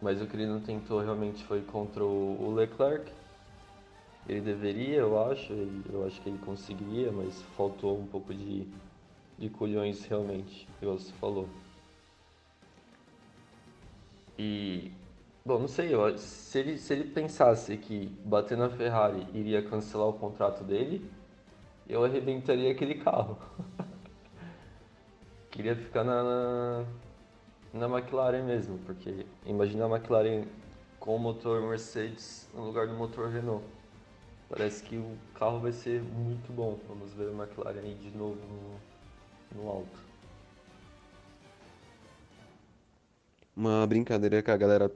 Mas 0.00 0.20
o 0.20 0.26
que 0.26 0.36
ele 0.36 0.46
não 0.46 0.60
tentou 0.60 1.00
realmente 1.00 1.42
foi 1.44 1.62
contra 1.62 2.04
o 2.04 2.54
Leclerc 2.54 3.10
ele 4.28 4.40
deveria, 4.40 4.98
eu 4.98 5.30
acho, 5.30 5.52
eu 5.92 6.04
acho 6.04 6.20
que 6.20 6.28
ele 6.28 6.38
conseguiria, 6.38 7.12
mas 7.12 7.42
faltou 7.56 7.98
um 7.98 8.06
pouco 8.06 8.34
de, 8.34 8.66
de 9.38 9.48
culhões 9.48 10.04
realmente, 10.04 10.66
igual 10.82 10.98
você 10.98 11.12
falou. 11.14 11.48
E, 14.36 14.90
bom, 15.44 15.60
não 15.60 15.68
sei, 15.68 15.90
se, 16.18 16.58
ele, 16.58 16.76
se 16.76 16.92
ele 16.92 17.04
pensasse 17.04 17.76
que 17.76 18.06
bater 18.24 18.58
na 18.58 18.68
Ferrari 18.68 19.24
iria 19.32 19.62
cancelar 19.62 20.08
o 20.08 20.12
contrato 20.12 20.64
dele, 20.64 21.08
eu 21.88 22.04
arrebentaria 22.04 22.70
aquele 22.70 22.96
carro. 22.96 23.38
Queria 25.50 25.74
ficar 25.74 26.04
na, 26.04 26.22
na, 26.22 26.84
na 27.72 27.98
McLaren 27.98 28.42
mesmo, 28.42 28.78
porque 28.84 29.24
imagina 29.44 29.86
a 29.86 29.88
McLaren 29.88 30.44
com 30.98 31.16
o 31.16 31.18
motor 31.18 31.62
Mercedes 31.62 32.48
no 32.54 32.64
lugar 32.64 32.86
do 32.86 32.94
motor 32.94 33.30
Renault. 33.30 33.64
Parece 34.48 34.82
que 34.82 34.96
o 34.96 35.16
carro 35.34 35.60
vai 35.60 35.72
ser 35.72 36.02
muito 36.02 36.52
bom. 36.52 36.78
Vamos 36.88 37.12
ver 37.14 37.28
a 37.28 37.32
McLaren 37.32 37.80
aí 37.80 37.94
de 37.94 38.16
novo 38.16 38.38
no, 39.54 39.62
no 39.62 39.68
alto. 39.70 40.06
Uma 43.56 43.86
brincadeira 43.86 44.42
que 44.42 44.50
a 44.50 44.56
galera 44.56 44.92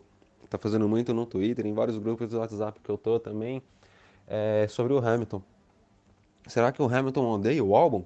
tá 0.49 0.59
fazendo 0.59 0.89
muito 0.89 1.15
no 1.15 1.25
Twitter, 1.25 1.65
em 1.65 1.73
vários 1.73 1.97
grupos 1.97 2.29
do 2.29 2.39
WhatsApp 2.39 2.79
que 2.81 2.91
eu 2.91 2.99
tô 2.99 3.19
também, 3.19 3.63
é 4.27 4.67
sobre 4.69 4.93
o 4.93 4.99
Hamilton. 4.99 5.43
Será 6.51 6.73
que 6.73 6.83
o 6.83 6.87
Hamilton 6.87 7.31
odeia 7.31 7.65
o 7.65 7.77
álbum? 7.77 8.05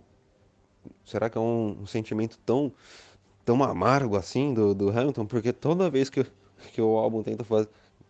Será 1.04 1.30
que 1.30 1.38
é 1.38 1.40
um, 1.40 1.78
um 1.82 1.86
sentimento 1.86 2.38
tão, 2.44 2.70
tão 3.44 3.62
amargo 3.64 4.16
assim 4.16 4.52
do, 4.52 4.74
do 4.74 4.90
Hamilton? 4.90 5.26
Porque 5.26 5.52
toda 5.52 5.88
vez 5.88 6.10
que, 6.10 6.26
que 6.72 6.80
o 6.80 6.96
álbum 6.96 7.22
tenta, 7.22 7.42
fazer, 7.42 7.68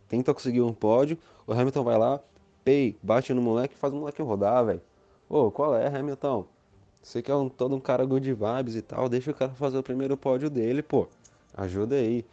tenta 0.08 0.34
conseguir 0.34 0.62
um 0.62 0.72
pódio, 0.72 1.16
o 1.46 1.52
Hamilton 1.52 1.84
vai 1.84 1.98
lá, 1.98 2.20
pei, 2.64 2.96
bate 3.02 3.32
no 3.32 3.40
moleque 3.40 3.76
faz 3.76 3.92
o 3.92 3.96
moleque 3.96 4.20
rodar, 4.22 4.64
velho. 4.64 4.82
Ô, 5.28 5.50
qual 5.50 5.76
é, 5.76 5.86
Hamilton? 5.86 6.44
Você 7.02 7.22
que 7.22 7.30
é 7.30 7.34
um, 7.34 7.48
todo 7.48 7.76
um 7.76 7.80
cara 7.80 8.04
good 8.04 8.32
vibes 8.32 8.74
e 8.74 8.82
tal, 8.82 9.08
deixa 9.08 9.30
o 9.30 9.34
cara 9.34 9.52
fazer 9.52 9.78
o 9.78 9.82
primeiro 9.82 10.16
pódio 10.16 10.50
dele, 10.50 10.82
pô. 10.82 11.06
Ajuda 11.56 11.96
aí. 11.96 12.24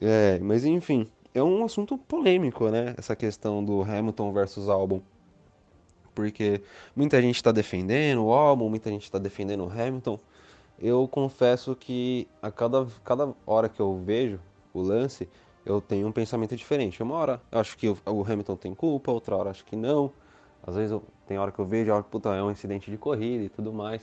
É, 0.00 0.38
mas 0.38 0.64
enfim, 0.64 1.06
é 1.34 1.42
um 1.42 1.64
assunto 1.64 1.98
polêmico, 1.98 2.68
né? 2.70 2.94
Essa 2.96 3.14
questão 3.16 3.64
do 3.64 3.82
Hamilton 3.82 4.32
versus 4.32 4.68
álbum. 4.68 5.00
Porque 6.16 6.62
muita 6.96 7.20
gente 7.20 7.36
está 7.36 7.52
defendendo 7.52 8.24
o 8.24 8.32
álbum, 8.32 8.70
muita 8.70 8.88
gente 8.88 9.02
está 9.02 9.18
defendendo 9.18 9.66
o 9.66 9.70
Hamilton. 9.70 10.18
Eu 10.78 11.06
confesso 11.06 11.76
que 11.76 12.26
a 12.40 12.50
cada, 12.50 12.86
cada 13.04 13.34
hora 13.46 13.68
que 13.68 13.78
eu 13.78 14.00
vejo 14.02 14.40
o 14.72 14.80
lance, 14.80 15.28
eu 15.64 15.78
tenho 15.78 16.08
um 16.08 16.12
pensamento 16.12 16.56
diferente. 16.56 17.02
Uma 17.02 17.16
hora 17.16 17.40
eu 17.52 17.60
acho 17.60 17.76
que 17.76 17.86
o 17.88 18.24
Hamilton 18.26 18.56
tem 18.56 18.74
culpa, 18.74 19.12
outra 19.12 19.36
hora 19.36 19.50
acho 19.50 19.62
que 19.66 19.76
não. 19.76 20.10
Às 20.66 20.74
vezes 20.74 20.90
eu, 20.90 21.02
tem 21.26 21.38
hora 21.38 21.52
que 21.52 21.58
eu 21.58 21.66
vejo, 21.66 21.94
que 22.02 22.08
puta, 22.08 22.34
é 22.34 22.42
um 22.42 22.50
incidente 22.50 22.90
de 22.90 22.96
corrida 22.96 23.44
e 23.44 23.50
tudo 23.50 23.70
mais. 23.70 24.00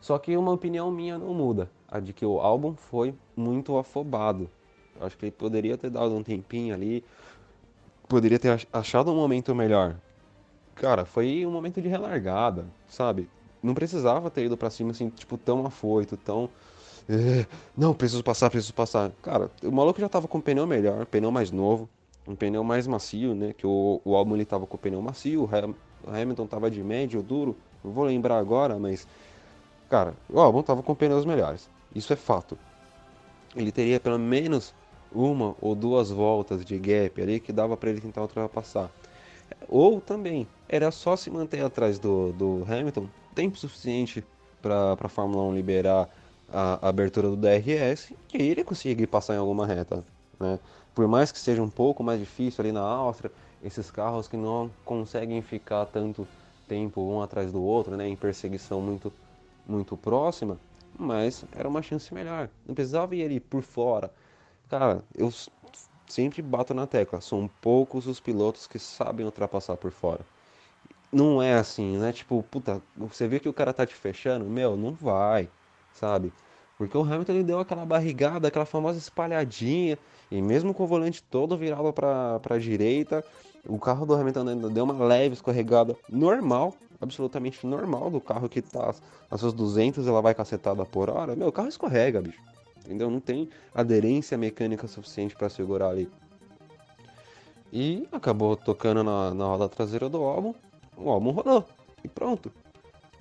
Só 0.00 0.18
que 0.18 0.38
uma 0.38 0.52
opinião 0.52 0.90
minha 0.90 1.18
não 1.18 1.34
muda, 1.34 1.70
a 1.86 2.00
de 2.00 2.14
que 2.14 2.24
o 2.24 2.40
álbum 2.40 2.74
foi 2.74 3.14
muito 3.36 3.76
afobado. 3.76 4.48
Eu 4.98 5.06
acho 5.06 5.18
que 5.18 5.26
ele 5.26 5.32
poderia 5.32 5.76
ter 5.76 5.90
dado 5.90 6.14
um 6.14 6.22
tempinho 6.22 6.74
ali, 6.74 7.04
poderia 8.08 8.38
ter 8.38 8.66
achado 8.72 9.12
um 9.12 9.16
momento 9.16 9.54
melhor. 9.54 9.96
Cara, 10.76 11.04
foi 11.04 11.44
um 11.44 11.50
momento 11.50 11.80
de 11.80 11.88
relargada, 11.88 12.66
sabe? 12.88 13.28
Não 13.62 13.74
precisava 13.74 14.30
ter 14.30 14.44
ido 14.44 14.56
para 14.56 14.70
cima 14.70 14.92
assim, 14.92 15.08
tipo, 15.08 15.36
tão 15.36 15.66
afoito, 15.66 16.16
tão 16.16 16.48
é, 17.08 17.46
não, 17.76 17.94
preciso 17.94 18.22
passar, 18.22 18.50
preciso 18.50 18.74
passar. 18.74 19.12
Cara, 19.22 19.50
o 19.62 19.70
maluco 19.70 20.00
já 20.00 20.08
tava 20.08 20.26
com 20.26 20.38
um 20.38 20.40
pneu 20.40 20.66
melhor, 20.66 21.06
pneu 21.06 21.30
mais 21.30 21.50
novo, 21.50 21.88
um 22.26 22.34
pneu 22.34 22.64
mais 22.64 22.86
macio, 22.86 23.34
né? 23.34 23.52
Que 23.52 23.66
o, 23.66 24.00
o 24.04 24.16
álbum 24.16 24.34
ele 24.34 24.44
tava 24.44 24.66
com 24.66 24.76
o 24.76 24.78
pneu 24.78 25.00
macio, 25.00 25.44
o 25.44 26.10
Hamilton 26.10 26.46
tava 26.46 26.70
de 26.70 26.82
médio, 26.82 27.22
duro. 27.22 27.56
Não 27.84 27.92
vou 27.92 28.04
lembrar 28.04 28.38
agora, 28.38 28.78
mas. 28.78 29.06
Cara, 29.88 30.14
o 30.28 30.40
álbum 30.40 30.62
tava 30.62 30.82
com 30.82 30.94
pneus 30.94 31.24
melhores. 31.24 31.70
Isso 31.94 32.12
é 32.12 32.16
fato. 32.16 32.58
Ele 33.54 33.70
teria 33.70 34.00
pelo 34.00 34.18
menos 34.18 34.74
uma 35.12 35.54
ou 35.60 35.74
duas 35.74 36.10
voltas 36.10 36.64
de 36.64 36.76
gap 36.78 37.22
ali 37.22 37.38
que 37.38 37.52
dava 37.52 37.76
para 37.76 37.90
ele 37.90 38.00
tentar 38.00 38.22
ultrapassar. 38.22 38.90
Ou 39.68 40.00
também, 40.00 40.46
era 40.68 40.90
só 40.90 41.16
se 41.16 41.30
manter 41.30 41.64
atrás 41.64 41.98
do, 41.98 42.32
do 42.32 42.64
Hamilton, 42.68 43.08
tempo 43.34 43.58
suficiente 43.58 44.24
para 44.62 44.96
a 44.98 45.08
Fórmula 45.08 45.44
1 45.44 45.54
liberar 45.54 46.08
a, 46.52 46.88
abertura 46.88 47.28
do 47.28 47.36
DRS 47.36 48.12
que 48.28 48.38
ele 48.38 48.64
conseguir 48.64 49.06
passar 49.06 49.34
em 49.34 49.38
alguma 49.38 49.66
reta. 49.66 50.04
Né? 50.38 50.58
Por 50.94 51.06
mais 51.06 51.30
que 51.30 51.38
seja 51.38 51.62
um 51.62 51.68
pouco 51.68 52.02
mais 52.02 52.20
difícil 52.20 52.62
ali 52.62 52.72
na 52.72 52.80
Áustria, 52.80 53.30
esses 53.62 53.90
carros 53.90 54.28
que 54.28 54.36
não 54.36 54.70
conseguem 54.84 55.42
ficar 55.42 55.84
tanto 55.86 56.26
tempo 56.68 57.00
um 57.00 57.20
atrás 57.20 57.52
do 57.52 57.62
outro, 57.62 57.96
né, 57.96 58.08
em 58.08 58.16
perseguição 58.16 58.80
muito, 58.80 59.12
muito 59.66 59.96
próxima, 59.96 60.58
mas 60.98 61.44
era 61.52 61.68
uma 61.68 61.82
chance 61.82 62.12
melhor. 62.12 62.48
Não 62.66 62.74
precisava 62.74 63.14
ir 63.14 63.24
ali 63.24 63.40
por 63.40 63.62
fora. 63.62 64.10
Cara, 64.68 65.04
eu 65.14 65.30
sempre 66.08 66.42
bato 66.42 66.74
na 66.74 66.86
tecla, 66.86 67.20
são 67.20 67.48
poucos 67.60 68.06
os 68.06 68.20
pilotos 68.20 68.66
que 68.66 68.78
sabem 68.78 69.26
ultrapassar 69.26 69.76
por 69.76 69.90
fora. 69.90 70.20
Não 71.12 71.40
é 71.42 71.54
assim, 71.54 71.96
né? 71.98 72.12
Tipo, 72.12 72.42
puta, 72.42 72.82
você 72.96 73.28
vê 73.28 73.40
que 73.40 73.48
o 73.48 73.52
cara 73.52 73.72
tá 73.72 73.86
te 73.86 73.94
fechando, 73.94 74.44
meu, 74.44 74.76
não 74.76 74.92
vai 74.92 75.48
sabe? 75.96 76.32
Porque 76.78 76.96
o 76.96 77.02
Hamilton 77.02 77.32
ele 77.32 77.42
deu 77.42 77.58
aquela 77.58 77.86
barrigada, 77.86 78.48
aquela 78.48 78.66
famosa 78.66 78.98
espalhadinha, 78.98 79.98
e 80.30 80.42
mesmo 80.42 80.74
com 80.74 80.84
o 80.84 80.86
volante 80.86 81.22
todo 81.22 81.56
virado 81.56 81.92
para 81.92 82.40
a 82.50 82.58
direita, 82.58 83.24
o 83.66 83.78
carro 83.78 84.04
do 84.04 84.14
Hamilton 84.14 84.48
ainda 84.48 84.68
deu 84.68 84.84
uma 84.84 85.04
leve 85.04 85.34
escorregada 85.34 85.96
normal, 86.08 86.74
absolutamente 87.00 87.66
normal 87.66 88.10
do 88.10 88.20
carro 88.20 88.48
que 88.48 88.60
tá 88.60 88.94
a 89.30 89.38
seus 89.38 89.54
200 89.54 90.06
ela 90.06 90.20
vai 90.20 90.34
cacetada 90.34 90.84
por 90.84 91.08
hora. 91.08 91.34
Meu, 91.34 91.48
o 91.48 91.52
carro 91.52 91.68
escorrega, 91.68 92.20
bicho. 92.20 92.40
Entendeu? 92.86 93.10
Não 93.10 93.20
tem 93.20 93.48
aderência 93.74 94.38
mecânica 94.38 94.86
suficiente 94.86 95.34
para 95.34 95.48
segurar 95.48 95.88
ali. 95.88 96.10
E 97.72 98.08
acabou 98.12 98.56
tocando 98.56 99.02
na, 99.02 99.34
na 99.34 99.44
roda 99.44 99.68
traseira 99.68 100.08
do 100.08 100.22
álbum, 100.22 100.54
o 100.96 101.10
álbum 101.10 101.30
rodou. 101.30 101.64
E 102.04 102.08
pronto. 102.08 102.52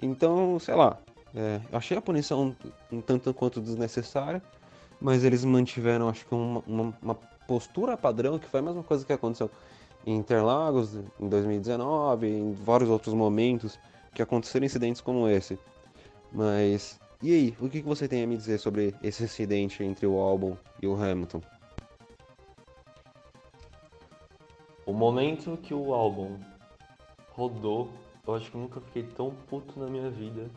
Então, 0.02 0.60
sei 0.60 0.76
lá, 0.76 1.00
é, 1.34 1.60
achei 1.74 1.98
a 1.98 2.02
punição 2.02 2.56
um 2.92 3.02
tanto 3.02 3.34
quanto 3.34 3.60
desnecessária, 3.60 4.42
mas 5.02 5.24
eles 5.24 5.44
mantiveram, 5.44 6.08
acho 6.08 6.26
que, 6.26 6.34
uma, 6.34 6.64
uma, 6.68 6.94
uma, 7.02 7.16
postura 7.48 7.98
padrão, 7.98 8.40
que 8.40 8.48
foi 8.48 8.60
a 8.60 8.64
mesma 8.64 8.84
coisa 8.84 9.06
que 9.06 9.14
aconteceu 9.14 9.52
em 10.06 10.16
Interlagos, 10.16 10.96
em 11.20 11.28
2019, 11.28 12.28
em 12.28 12.54
vários 12.54 12.90
outros 12.90 13.14
momentos 13.14 13.78
que 14.14 14.22
aconteceram 14.22 14.66
incidentes 14.66 15.02
como 15.02 15.28
esse. 15.28 15.60
Mas 16.32 17.00
E 17.26 17.34
aí, 17.34 17.58
o 17.60 17.68
que 17.68 17.82
você 17.82 18.08
tem 18.08 18.24
a 18.24 18.28
me 18.28 18.38
dizer 18.38 18.60
sobre 18.60 18.94
esse 19.02 19.24
incidente 19.24 19.84
entre 19.84 20.06
o 20.06 20.20
Albon 20.20 20.56
e 20.80 20.86
o 20.86 20.94
Hamilton? 20.94 21.42
O 24.86 24.94
momento 24.94 25.58
que 25.58 25.74
o 25.74 25.92
Albon 25.92 26.40
rodou, 27.32 27.90
eu 28.28 28.36
acho 28.36 28.52
que 28.52 28.58
nunca 28.58 28.80
fiquei 28.80 29.02
tão 29.02 29.32
puto 29.32 29.80
na 29.80 29.88
minha 29.88 30.12
vida 30.12 30.52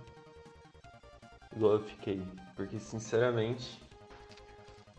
igual 1.57 1.72
eu 1.72 1.81
fiquei. 1.81 2.22
Porque, 2.54 2.78
sinceramente, 2.78 3.83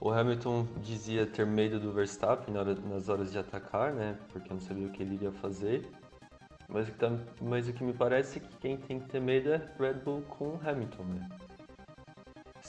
o 0.01 0.10
Hamilton 0.10 0.65
dizia 0.77 1.27
ter 1.27 1.45
medo 1.45 1.79
do 1.79 1.93
Verstappen 1.93 2.51
nas 2.51 3.10
horas 3.10 3.32
de 3.32 3.38
atacar, 3.38 3.93
né? 3.93 4.17
Porque 4.34 4.51
não 4.51 4.60
sabia 4.60 4.88
o 4.88 4.91
que 4.91 5.03
ele 5.03 5.13
iria 5.13 5.32
fazer. 5.34 5.88
Mas, 6.67 6.89
tá, 6.97 7.12
mas 7.39 7.69
o 7.69 7.73
que 7.73 7.84
me 7.84 7.93
parece 7.93 8.39
é 8.39 8.41
que 8.41 8.58
quem 8.58 8.75
tem 8.75 8.99
que 8.99 9.08
ter 9.08 9.21
medo 9.21 9.53
é 9.53 9.71
Red 9.77 9.99
Bull 10.03 10.23
com 10.23 10.55
o 10.55 10.60
Hamilton, 10.67 11.03
né? 11.03 11.29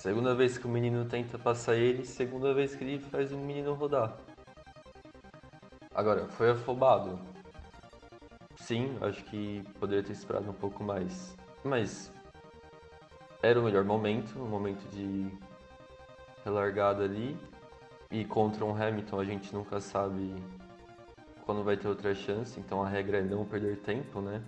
Segunda 0.01 0.35
vez 0.35 0.57
que 0.57 0.67
o 0.67 0.71
menino 0.71 1.05
tenta 1.05 1.39
passar 1.39 1.77
ele, 1.77 2.07
segunda 2.07 2.55
vez 2.55 2.75
que 2.75 2.83
ele 2.83 2.99
faz 2.99 3.33
o 3.33 3.37
menino 3.37 3.75
rodar. 3.75 4.17
Agora, 5.95 6.27
foi 6.27 6.53
afobado. 6.53 7.21
Sim, 8.57 8.97
acho 9.03 9.23
que 9.25 9.63
poderia 9.79 10.03
ter 10.03 10.13
esperado 10.13 10.49
um 10.49 10.55
pouco 10.55 10.83
mais. 10.83 11.37
Mas 11.63 12.11
era 13.43 13.61
o 13.61 13.63
melhor 13.63 13.85
momento, 13.85 14.39
um 14.39 14.49
momento 14.49 14.89
de 14.89 15.31
relargada 16.47 17.05
ali. 17.05 17.37
E 18.11 18.25
contra 18.25 18.65
um 18.65 18.75
Hamilton 18.75 19.21
a 19.21 19.25
gente 19.27 19.53
nunca 19.53 19.81
sabe 19.81 20.35
quando 21.43 21.63
vai 21.63 21.77
ter 21.77 21.89
outra 21.89 22.15
chance, 22.15 22.59
então 22.59 22.83
a 22.83 22.89
regra 22.89 23.19
é 23.19 23.23
não 23.23 23.45
perder 23.45 23.77
tempo, 23.81 24.23
né? 24.23 24.43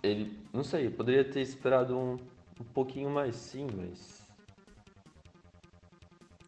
Ele, 0.00 0.38
não 0.52 0.62
sei, 0.62 0.88
poderia 0.88 1.24
ter 1.24 1.40
esperado 1.40 1.98
um, 1.98 2.18
um 2.60 2.64
pouquinho 2.64 3.10
mais 3.10 3.36
sim, 3.36 3.66
mas 3.76 4.26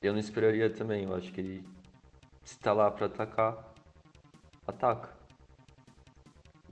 eu 0.03 0.13
não 0.13 0.21
esperaria 0.21 0.71
também, 0.71 1.05
eu 1.05 1.15
acho 1.15 1.33
que 1.33 1.41
ele 1.41 1.69
se 2.45 2.59
tá 2.59 2.73
lá 2.73 2.91
para 2.91 3.07
atacar, 3.07 3.75
ataca. 4.67 5.17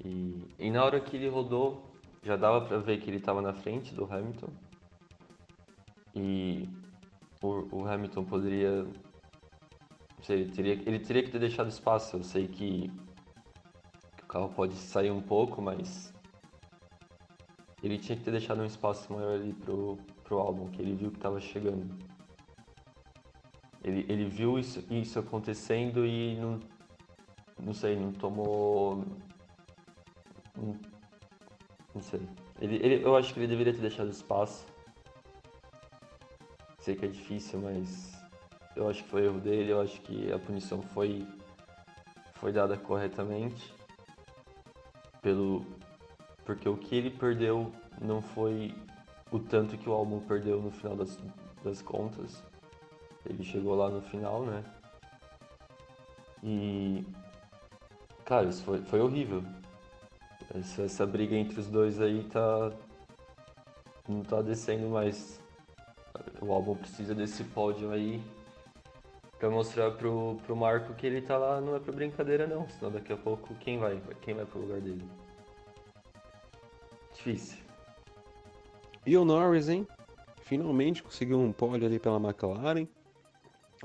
E, 0.04 0.46
e 0.58 0.70
na 0.70 0.84
hora 0.84 1.00
que 1.00 1.16
ele 1.16 1.28
rodou, 1.28 1.92
já 2.22 2.36
dava 2.36 2.64
para 2.66 2.78
ver 2.78 3.00
que 3.00 3.10
ele 3.10 3.16
estava 3.16 3.42
na 3.42 3.52
frente 3.52 3.94
do 3.94 4.04
Hamilton. 4.04 4.52
E 6.14 6.68
o, 7.42 7.80
o 7.80 7.88
Hamilton 7.88 8.24
poderia 8.24 8.86
sei, 10.24 10.40
ele 10.40 10.50
teria, 10.52 10.72
ele 10.72 10.98
teria 10.98 11.22
que 11.22 11.30
ter 11.30 11.38
deixado 11.38 11.68
espaço. 11.68 12.16
Eu 12.16 12.22
sei 12.22 12.48
que, 12.48 12.90
que, 14.16 14.24
o 14.24 14.26
carro 14.26 14.48
pode 14.50 14.74
sair 14.76 15.10
um 15.10 15.20
pouco, 15.20 15.60
mas 15.60 16.13
ele 17.84 17.98
tinha 17.98 18.16
que 18.16 18.24
ter 18.24 18.30
deixado 18.30 18.62
um 18.62 18.64
espaço 18.64 19.12
maior 19.12 19.34
ali 19.34 19.52
pro, 19.52 19.98
pro 20.22 20.38
álbum, 20.38 20.70
que 20.70 20.80
ele 20.80 20.94
viu 20.94 21.10
que 21.10 21.18
estava 21.18 21.38
chegando. 21.38 21.86
Ele, 23.82 24.06
ele 24.08 24.24
viu 24.24 24.58
isso, 24.58 24.82
isso 24.90 25.18
acontecendo 25.18 26.06
e 26.06 26.34
não, 26.36 26.60
não 27.62 27.74
sei, 27.74 27.94
não 27.94 28.10
tomou. 28.10 29.04
Não, 30.56 30.80
não 31.94 32.00
sei. 32.00 32.26
Ele, 32.58 32.76
ele, 32.76 33.04
eu 33.04 33.14
acho 33.14 33.34
que 33.34 33.40
ele 33.40 33.48
deveria 33.48 33.74
ter 33.74 33.82
deixado 33.82 34.08
espaço. 34.08 34.64
Sei 36.80 36.96
que 36.96 37.04
é 37.04 37.08
difícil, 37.08 37.60
mas 37.60 38.14
eu 38.74 38.88
acho 38.88 39.04
que 39.04 39.10
foi 39.10 39.26
erro 39.26 39.40
dele, 39.40 39.72
eu 39.72 39.80
acho 39.82 40.00
que 40.00 40.32
a 40.32 40.38
punição 40.38 40.80
foi, 40.80 41.26
foi 42.36 42.50
dada 42.50 42.78
corretamente. 42.78 43.74
Pelo, 45.20 45.66
porque 46.44 46.68
o 46.68 46.76
que 46.76 46.94
ele 46.94 47.10
perdeu 47.10 47.72
não 48.00 48.20
foi 48.20 48.74
o 49.30 49.38
tanto 49.38 49.76
que 49.76 49.88
o 49.88 49.92
álbum 49.92 50.20
perdeu 50.20 50.60
no 50.60 50.70
final 50.70 50.96
das, 50.96 51.18
das 51.62 51.80
contas. 51.80 52.42
Ele 53.24 53.42
chegou 53.42 53.74
lá 53.74 53.90
no 53.90 54.02
final, 54.02 54.44
né? 54.44 54.62
E. 56.42 57.04
Cara, 58.24 58.46
isso 58.46 58.62
foi, 58.62 58.82
foi 58.82 59.00
horrível. 59.00 59.42
Essa, 60.54 60.82
essa 60.82 61.06
briga 61.06 61.34
entre 61.34 61.58
os 61.58 61.68
dois 61.68 62.00
aí 62.00 62.24
tá. 62.24 62.72
Não 64.06 64.22
tá 64.22 64.42
descendo 64.42 64.88
mais. 64.88 65.40
O 66.40 66.52
álbum 66.52 66.76
precisa 66.76 67.14
desse 67.14 67.42
pódio 67.44 67.90
aí 67.90 68.22
para 69.38 69.50
mostrar 69.50 69.90
pro, 69.92 70.38
pro 70.46 70.54
Marco 70.54 70.94
que 70.94 71.06
ele 71.06 71.20
tá 71.20 71.36
lá 71.36 71.60
não 71.60 71.74
é 71.74 71.80
pra 71.80 71.92
brincadeira 71.92 72.46
não, 72.46 72.68
senão 72.68 72.90
daqui 72.90 73.12
a 73.12 73.16
pouco 73.16 73.54
quem 73.56 73.78
vai? 73.78 74.00
Quem 74.22 74.32
vai 74.32 74.46
pro 74.46 74.60
lugar 74.60 74.80
dele? 74.80 75.04
Difícil. 77.14 77.58
E 79.06 79.16
o 79.16 79.24
Norris, 79.24 79.68
hein? 79.68 79.86
Finalmente 80.42 81.02
conseguiu 81.02 81.38
um 81.38 81.52
pódio 81.52 81.86
ali 81.86 81.98
pela 81.98 82.16
McLaren. 82.16 82.86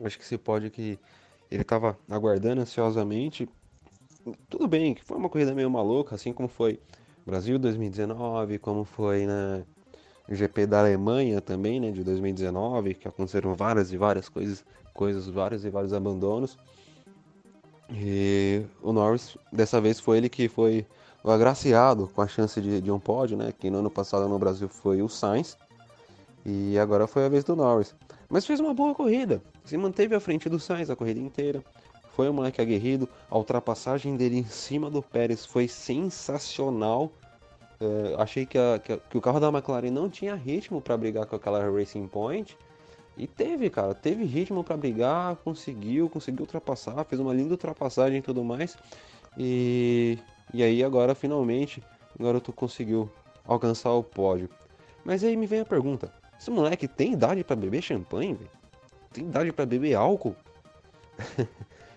Acho 0.03 0.17
que 0.17 0.23
esse 0.23 0.37
pódio 0.37 0.69
que 0.69 0.99
ele 1.49 1.63
tava 1.63 1.97
aguardando 2.09 2.61
ansiosamente. 2.61 3.47
Tudo 4.49 4.67
bem, 4.67 4.93
que 4.93 5.03
foi 5.03 5.17
uma 5.17 5.29
corrida 5.29 5.53
meio 5.53 5.69
maluca, 5.69 6.15
assim 6.15 6.33
como 6.33 6.47
foi 6.47 6.79
Brasil 7.25 7.57
2019, 7.57 8.59
como 8.59 8.83
foi 8.83 9.25
na 9.25 9.63
GP 10.29 10.67
da 10.67 10.79
Alemanha 10.79 11.41
também, 11.41 11.79
né, 11.79 11.91
de 11.91 12.03
2019, 12.03 12.93
que 12.93 13.07
aconteceram 13.07 13.55
várias 13.55 13.91
e 13.91 13.97
várias 13.97 14.29
coisas 14.29 14.63
coisas, 14.99 15.27
vários 15.29 15.63
e 15.63 15.69
vários 15.69 15.93
abandonos. 15.93 16.57
E 17.89 18.63
o 18.81 18.91
Norris, 18.91 19.37
dessa 19.51 19.79
vez, 19.79 19.97
foi 19.97 20.17
ele 20.17 20.27
que 20.27 20.49
foi 20.49 20.85
o 21.23 21.31
agraciado 21.31 22.07
com 22.13 22.21
a 22.21 22.27
chance 22.27 22.59
de, 22.61 22.81
de 22.81 22.91
um 22.91 22.99
pódio, 22.99 23.37
né? 23.37 23.53
Que 23.57 23.69
no 23.69 23.79
ano 23.79 23.89
passado 23.89 24.27
no 24.27 24.39
Brasil 24.39 24.69
foi 24.69 25.01
o 25.01 25.09
Sainz. 25.09 25.57
E 26.45 26.79
agora 26.79 27.07
foi 27.07 27.25
a 27.25 27.29
vez 27.29 27.43
do 27.43 27.55
Norris. 27.55 27.95
Mas 28.29 28.45
fez 28.45 28.59
uma 28.59 28.73
boa 28.73 28.95
corrida. 28.95 29.41
Se 29.65 29.77
manteve 29.77 30.15
à 30.15 30.19
frente 30.19 30.47
do 30.47 30.59
Sainz 30.59 30.89
a 30.89 30.95
corrida 30.95 31.19
inteira. 31.19 31.63
Foi 32.15 32.29
um 32.29 32.33
moleque 32.33 32.61
aguerrido. 32.61 33.07
A 33.29 33.37
ultrapassagem 33.37 34.15
dele 34.15 34.39
em 34.39 34.45
cima 34.45 34.89
do 34.89 35.01
Pérez 35.01 35.45
foi 35.45 35.67
sensacional. 35.67 37.11
É, 37.79 38.15
achei 38.21 38.45
que, 38.45 38.57
a, 38.57 38.79
que, 38.79 38.93
a, 38.93 38.97
que, 38.97 39.17
o 39.17 39.21
carro 39.21 39.39
da 39.39 39.49
McLaren 39.49 39.89
não 39.89 40.09
tinha 40.09 40.35
ritmo 40.35 40.81
para 40.81 40.97
brigar 40.97 41.25
com 41.25 41.35
aquela 41.35 41.69
Racing 41.69 42.07
Point. 42.07 42.57
E 43.17 43.27
teve, 43.27 43.69
cara, 43.69 43.93
teve 43.93 44.23
ritmo 44.23 44.63
para 44.63 44.77
brigar, 44.77 45.35
conseguiu, 45.37 46.09
conseguiu 46.09 46.41
ultrapassar, 46.41 47.03
fez 47.03 47.19
uma 47.19 47.33
linda 47.33 47.51
ultrapassagem 47.51 48.19
e 48.19 48.21
tudo 48.21 48.43
mais. 48.43 48.77
E, 49.37 50.17
e 50.53 50.63
aí 50.63 50.83
agora 50.83 51.13
finalmente 51.13 51.83
o 52.17 52.23
garoto 52.23 52.51
conseguiu 52.51 53.09
alcançar 53.45 53.91
o 53.91 54.03
pódio. 54.03 54.49
Mas 55.03 55.23
aí 55.23 55.35
me 55.35 55.45
vem 55.45 55.61
a 55.61 55.65
pergunta: 55.65 56.11
esse 56.39 56.51
moleque 56.51 56.87
tem 56.87 57.13
idade 57.13 57.43
para 57.43 57.55
beber 57.55 57.81
champanhe, 57.81 58.33
véio? 58.33 58.51
Tem 59.11 59.25
idade 59.25 59.51
para 59.51 59.65
beber 59.65 59.95
álcool? 59.95 60.35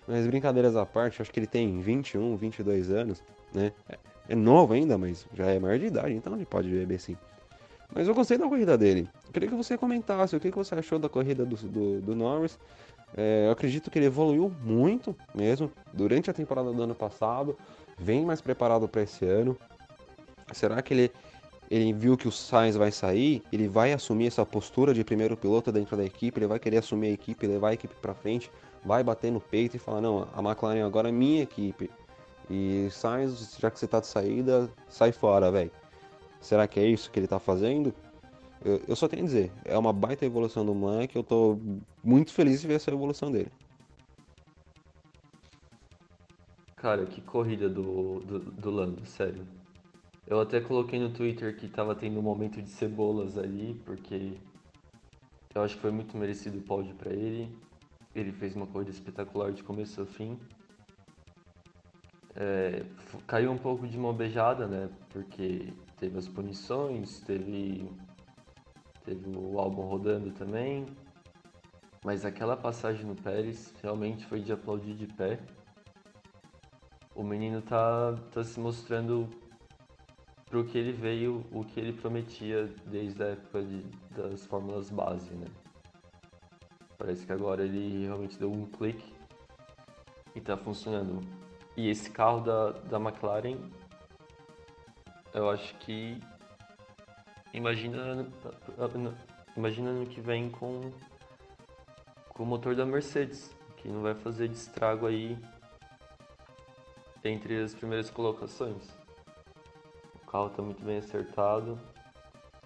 mas 0.06 0.26
brincadeiras 0.26 0.76
à 0.76 0.84
parte, 0.84 1.22
acho 1.22 1.30
que 1.30 1.38
ele 1.38 1.46
tem 1.46 1.78
21, 1.80 2.36
22 2.36 2.90
anos, 2.90 3.22
né? 3.52 3.72
É, 4.28 4.34
novo 4.34 4.74
ainda, 4.74 4.96
mas 4.96 5.26
já 5.34 5.46
é 5.46 5.58
maior 5.58 5.78
de 5.78 5.86
idade, 5.86 6.14
então 6.14 6.34
ele 6.34 6.46
pode 6.46 6.68
beber 6.68 6.98
sim. 6.98 7.16
Mas 7.94 8.08
eu 8.08 8.14
gostei 8.14 8.38
da 8.38 8.48
corrida 8.48 8.78
dele. 8.78 9.08
Queria 9.32 9.48
que 9.48 9.54
você 9.54 9.76
comentasse 9.76 10.34
o 10.34 10.40
que, 10.40 10.50
você 10.50 10.74
achou 10.74 10.98
da 10.98 11.08
corrida 11.08 11.44
do, 11.44 11.56
do, 11.56 12.00
do 12.00 12.16
Norris. 12.16 12.58
É, 13.14 13.46
eu 13.46 13.52
acredito 13.52 13.90
que 13.90 13.98
ele 13.98 14.06
evoluiu 14.06 14.50
muito 14.62 15.14
mesmo 15.34 15.70
durante 15.92 16.30
a 16.30 16.32
temporada 16.32 16.72
do 16.72 16.82
ano 16.82 16.94
passado. 16.94 17.56
Vem 17.98 18.24
mais 18.24 18.40
preparado 18.40 18.88
para 18.88 19.02
esse 19.02 19.24
ano. 19.24 19.57
Será 20.52 20.83
que 20.83 20.94
ele, 20.94 21.12
ele 21.70 21.92
viu 21.92 22.16
que 22.16 22.28
o 22.28 22.33
Sainz 22.33 22.76
vai 22.76 22.90
sair? 22.90 23.42
Ele 23.52 23.68
vai 23.68 23.92
assumir 23.92 24.26
essa 24.26 24.44
postura 24.44 24.92
de 24.92 25.05
primeiro 25.05 25.37
piloto 25.37 25.70
dentro 25.70 25.96
da 25.96 26.05
equipe? 26.05 26.38
Ele 26.38 26.46
vai 26.46 26.59
querer 26.59 26.78
assumir 26.78 27.09
a 27.09 27.12
equipe, 27.12 27.46
levar 27.46 27.68
a 27.68 27.74
equipe 27.74 27.94
para 28.00 28.14
frente? 28.14 28.50
Vai 28.85 29.02
bater 29.02 29.31
no 29.31 29.40
peito 29.40 29.76
e 29.76 29.78
falar: 29.78 30.00
Não, 30.00 30.28
a 30.35 30.40
McLaren 30.40 30.85
agora 30.85 31.09
é 31.09 31.12
minha 31.12 31.42
equipe. 31.42 31.90
E 32.50 32.88
Sainz, 32.90 33.57
já 33.59 33.70
que 33.70 33.78
você 33.78 33.87
tá 33.87 34.00
de 34.00 34.07
saída, 34.07 34.68
sai 34.88 35.12
fora, 35.12 35.50
velho. 35.50 35.70
Será 36.40 36.66
que 36.66 36.81
é 36.81 36.87
isso 36.87 37.11
que 37.11 37.18
ele 37.18 37.26
está 37.26 37.38
fazendo? 37.38 37.94
Eu, 38.64 38.81
eu, 38.88 38.96
só 38.96 39.09
tenho 39.09 39.22
a 39.22 39.26
dizer, 39.26 39.52
é 39.64 39.76
uma 39.76 39.92
baita 39.92 40.24
evolução 40.24 40.64
do 40.64 40.74
moleque, 40.74 41.16
eu 41.16 41.22
estou 41.22 41.61
muito 42.02 42.33
feliz 42.33 42.61
de 42.61 42.66
ver 42.66 42.74
essa 42.74 42.90
evolução 42.90 43.31
dele. 43.31 43.50
Cara, 46.82 47.06
que 47.06 47.20
corrida 47.20 47.68
do, 47.68 48.18
do, 48.18 48.40
do 48.40 48.70
Lando, 48.72 49.06
sério. 49.06 49.46
Eu 50.26 50.40
até 50.40 50.60
coloquei 50.60 50.98
no 50.98 51.10
Twitter 51.12 51.56
que 51.56 51.66
estava 51.66 51.94
tendo 51.94 52.18
um 52.18 52.22
momento 52.22 52.60
de 52.60 52.68
cebolas 52.68 53.38
ali, 53.38 53.80
porque 53.84 54.36
eu 55.54 55.62
acho 55.62 55.76
que 55.76 55.80
foi 55.80 55.92
muito 55.92 56.16
merecido 56.16 56.58
o 56.58 56.62
pódio 56.62 56.92
para 56.96 57.12
ele. 57.12 57.56
Ele 58.12 58.32
fez 58.32 58.56
uma 58.56 58.66
corrida 58.66 58.90
espetacular 58.90 59.52
de 59.52 59.62
começo 59.62 60.00
ao 60.00 60.06
fim. 60.08 60.36
É, 62.34 62.84
caiu 63.28 63.52
um 63.52 63.58
pouco 63.58 63.86
de 63.86 63.96
mão 63.96 64.12
beijada, 64.12 64.66
né? 64.66 64.90
Porque 65.10 65.72
teve 66.00 66.18
as 66.18 66.26
punições, 66.26 67.20
teve, 67.20 67.88
teve 69.04 69.30
o 69.36 69.56
álbum 69.60 69.82
rodando 69.82 70.32
também. 70.32 70.84
Mas 72.04 72.24
aquela 72.24 72.56
passagem 72.56 73.06
no 73.06 73.14
Pérez 73.14 73.72
realmente 73.80 74.26
foi 74.26 74.40
de 74.40 74.52
aplaudir 74.52 74.94
de 74.94 75.06
pé. 75.06 75.38
O 77.14 77.22
menino 77.22 77.61
tá, 77.61 78.14
tá 78.33 78.42
se 78.42 78.59
mostrando 78.59 79.29
pro 80.46 80.64
que 80.64 80.77
ele 80.77 80.92
veio, 80.92 81.46
o 81.51 81.64
que 81.64 81.81
ele 81.81 81.92
prometia 81.92 82.66
desde 82.87 83.22
a 83.22 83.27
época 83.29 83.62
de, 83.62 83.83
das 84.11 84.44
fórmulas 84.46 84.90
base, 84.90 85.33
né? 85.35 85.46
Parece 86.98 87.27
que 87.27 87.33
agora 87.33 87.64
ele 87.64 88.07
realmente 88.07 88.38
deu 88.38 88.51
um 88.51 88.66
clique 88.66 89.14
e 90.35 90.40
tá 90.40 90.57
funcionando. 90.57 91.20
E 91.77 91.88
esse 91.88 92.11
carro 92.11 92.40
da, 92.40 92.70
da 92.70 92.98
McLaren, 92.98 93.59
eu 95.35 95.48
acho 95.51 95.75
que 95.79 96.20
imagina 97.53 98.27
imagina 99.57 99.92
no 99.92 100.07
que 100.07 100.20
vem 100.20 100.51
com 100.51 100.92
com 102.29 102.42
o 102.42 102.46
motor 102.46 102.75
da 102.75 102.85
Mercedes, 102.87 103.55
que 103.77 103.88
não 103.88 104.03
vai 104.03 104.14
fazer 104.14 104.48
de 104.48 104.55
estrago 104.55 105.07
aí 105.07 105.38
entre 107.24 107.62
as 107.62 107.74
primeiras 107.74 108.11
colocações. 108.11 108.88
O 110.14 110.26
carro 110.26 110.48
está 110.48 110.62
muito 110.62 110.85
bem 110.85 110.98
acertado 110.98 111.78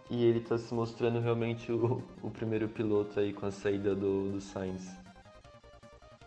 e 0.09 0.25
ele 0.25 0.39
está 0.39 0.57
se 0.57 0.73
mostrando 0.73 1.21
realmente 1.21 1.71
o, 1.73 2.03
o, 2.23 2.31
primeiro 2.31 2.69
piloto 2.69 3.19
aí 3.19 3.33
com 3.33 3.47
a 3.47 3.51
saída 3.51 3.95
do, 3.95 4.33
do 4.33 4.41
Sainz. 4.41 4.89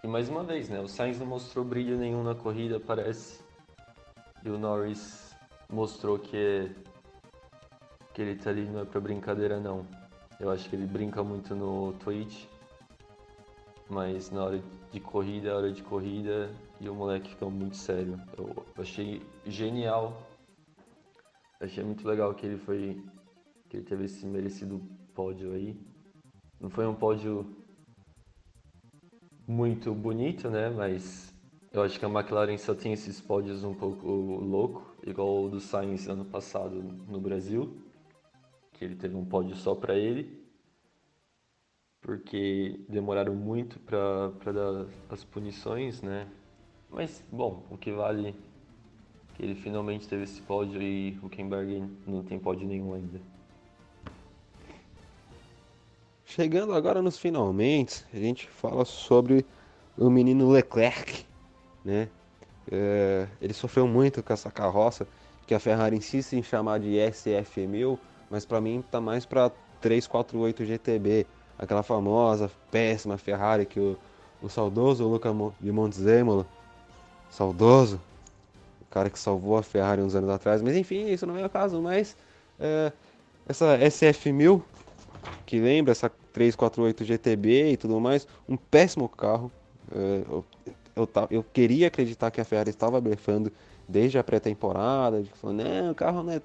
E 0.03 0.07
mais 0.07 0.29
uma 0.29 0.43
vez, 0.43 0.69
né? 0.69 0.79
O 0.79 0.87
Sainz 0.87 1.19
não 1.19 1.25
mostrou 1.25 1.63
brilho 1.63 1.97
nenhum 1.97 2.23
na 2.23 2.35
corrida, 2.35 2.79
parece. 2.79 3.41
E 4.43 4.49
o 4.49 4.57
Norris 4.57 5.35
mostrou 5.69 6.19
que, 6.19 6.71
que 8.13 8.21
ele 8.21 8.35
tá 8.35 8.49
ali 8.49 8.65
não 8.65 8.81
é 8.81 8.85
pra 8.85 8.99
brincadeira 8.99 9.59
não. 9.59 9.85
Eu 10.39 10.49
acho 10.49 10.69
que 10.69 10.75
ele 10.75 10.85
brinca 10.85 11.23
muito 11.23 11.55
no 11.55 11.93
Twitch. 11.93 12.45
Mas 13.89 14.29
na 14.29 14.43
hora 14.43 14.63
de 14.91 14.99
corrida, 14.99 15.49
é 15.49 15.53
hora 15.53 15.71
de 15.71 15.81
corrida, 15.83 16.49
e 16.79 16.89
o 16.89 16.95
moleque 16.95 17.29
ficou 17.29 17.51
muito 17.51 17.75
sério. 17.75 18.19
Eu 18.37 18.65
achei 18.77 19.21
genial. 19.45 20.25
Achei 21.59 21.83
muito 21.83 22.07
legal 22.07 22.33
que 22.33 22.45
ele 22.45 22.57
foi. 22.57 23.03
que 23.69 23.77
ele 23.77 23.85
teve 23.85 24.05
esse 24.05 24.25
merecido 24.25 24.81
pódio 25.13 25.53
aí. 25.53 25.77
Não 26.59 26.69
foi 26.69 26.87
um 26.87 26.95
pódio 26.95 27.45
muito 29.47 29.93
bonito, 29.93 30.49
né? 30.49 30.69
Mas 30.69 31.33
eu 31.71 31.83
acho 31.83 31.99
que 31.99 32.05
a 32.05 32.09
McLaren 32.09 32.57
só 32.57 32.73
tem 32.73 32.93
esses 32.93 33.19
pódios 33.19 33.63
um 33.63 33.73
pouco 33.73 34.07
louco, 34.07 34.95
igual 35.05 35.43
o 35.43 35.49
do 35.49 35.59
Sainz 35.59 36.07
ano 36.07 36.25
passado 36.25 36.81
no 36.81 37.19
Brasil, 37.19 37.81
que 38.73 38.85
ele 38.85 38.95
teve 38.95 39.15
um 39.15 39.25
pódio 39.25 39.55
só 39.55 39.75
para 39.75 39.95
ele, 39.95 40.43
porque 42.01 42.85
demoraram 42.87 43.35
muito 43.35 43.79
para 43.79 44.51
dar 44.51 44.87
as 45.09 45.23
punições, 45.23 46.01
né? 46.01 46.27
Mas, 46.91 47.23
bom, 47.31 47.63
o 47.69 47.77
que 47.77 47.91
vale 47.91 48.35
que 49.35 49.43
ele 49.43 49.55
finalmente 49.55 50.07
teve 50.07 50.23
esse 50.23 50.41
pódio 50.41 50.81
e 50.81 51.17
o 51.21 51.27
Huckenberg 51.27 51.87
não 52.05 52.23
tem 52.23 52.39
pódio 52.39 52.67
nenhum 52.67 52.93
ainda. 52.93 53.21
Chegando 56.25 56.73
agora 56.73 57.01
nos 57.01 57.17
finalmente, 57.17 58.05
a 58.13 58.17
gente 58.17 58.47
fala 58.49 58.85
sobre 58.85 59.45
o 59.97 60.09
menino 60.09 60.49
Leclerc, 60.49 61.25
né? 61.83 62.09
É, 62.71 63.27
ele 63.41 63.53
sofreu 63.53 63.87
muito 63.87 64.21
com 64.21 64.31
essa 64.31 64.51
carroça 64.51 65.07
que 65.47 65.55
a 65.55 65.59
Ferrari 65.59 65.95
insiste 65.95 66.33
em 66.33 66.43
chamar 66.43 66.79
de 66.79 66.89
SF1000, 66.89 67.97
mas 68.29 68.45
para 68.45 68.61
mim 68.61 68.83
tá 68.91 69.01
mais 69.01 69.25
para 69.25 69.51
348 69.81 70.65
GTB, 70.65 71.25
aquela 71.57 71.81
famosa, 71.81 72.51
péssima 72.69 73.17
Ferrari 73.17 73.65
que 73.65 73.79
o, 73.79 73.97
o 74.41 74.49
saudoso 74.49 75.07
Luca 75.07 75.31
de 75.59 75.71
Montezemolo 75.71 76.45
saudoso, 77.29 77.99
o 78.81 78.85
cara 78.89 79.09
que 79.09 79.19
salvou 79.19 79.57
a 79.57 79.63
Ferrari 79.63 80.01
uns 80.01 80.15
anos 80.15 80.29
atrás, 80.29 80.61
mas 80.61 80.75
enfim, 80.75 81.07
isso 81.07 81.25
não 81.25 81.37
é 81.37 81.45
o 81.45 81.49
caso, 81.49 81.81
mas 81.81 82.15
é, 82.59 82.91
essa 83.47 83.77
SF1000, 83.77 84.61
que 85.45 85.59
lembra 85.59 85.91
essa 85.91 86.11
348 86.33 87.03
GTB 87.03 87.71
e 87.71 87.77
tudo 87.77 87.99
mais, 87.99 88.27
um 88.47 88.57
péssimo 88.57 89.07
carro, 89.07 89.51
é, 89.91 90.23
eu, 90.29 90.45
eu, 90.95 91.09
eu, 91.31 91.43
queria 91.43 91.87
acreditar 91.87 92.31
que 92.31 92.41
a 92.41 92.45
Ferrari 92.45 92.69
estava 92.69 92.99
blefando 92.99 93.51
desde 93.87 94.17
a 94.17 94.23
pré-temporada, 94.23 95.21
de 95.21 95.31
não, 95.43 95.91
o 95.91 95.95
carro 95.95 96.23
não 96.23 96.33
é, 96.33 96.41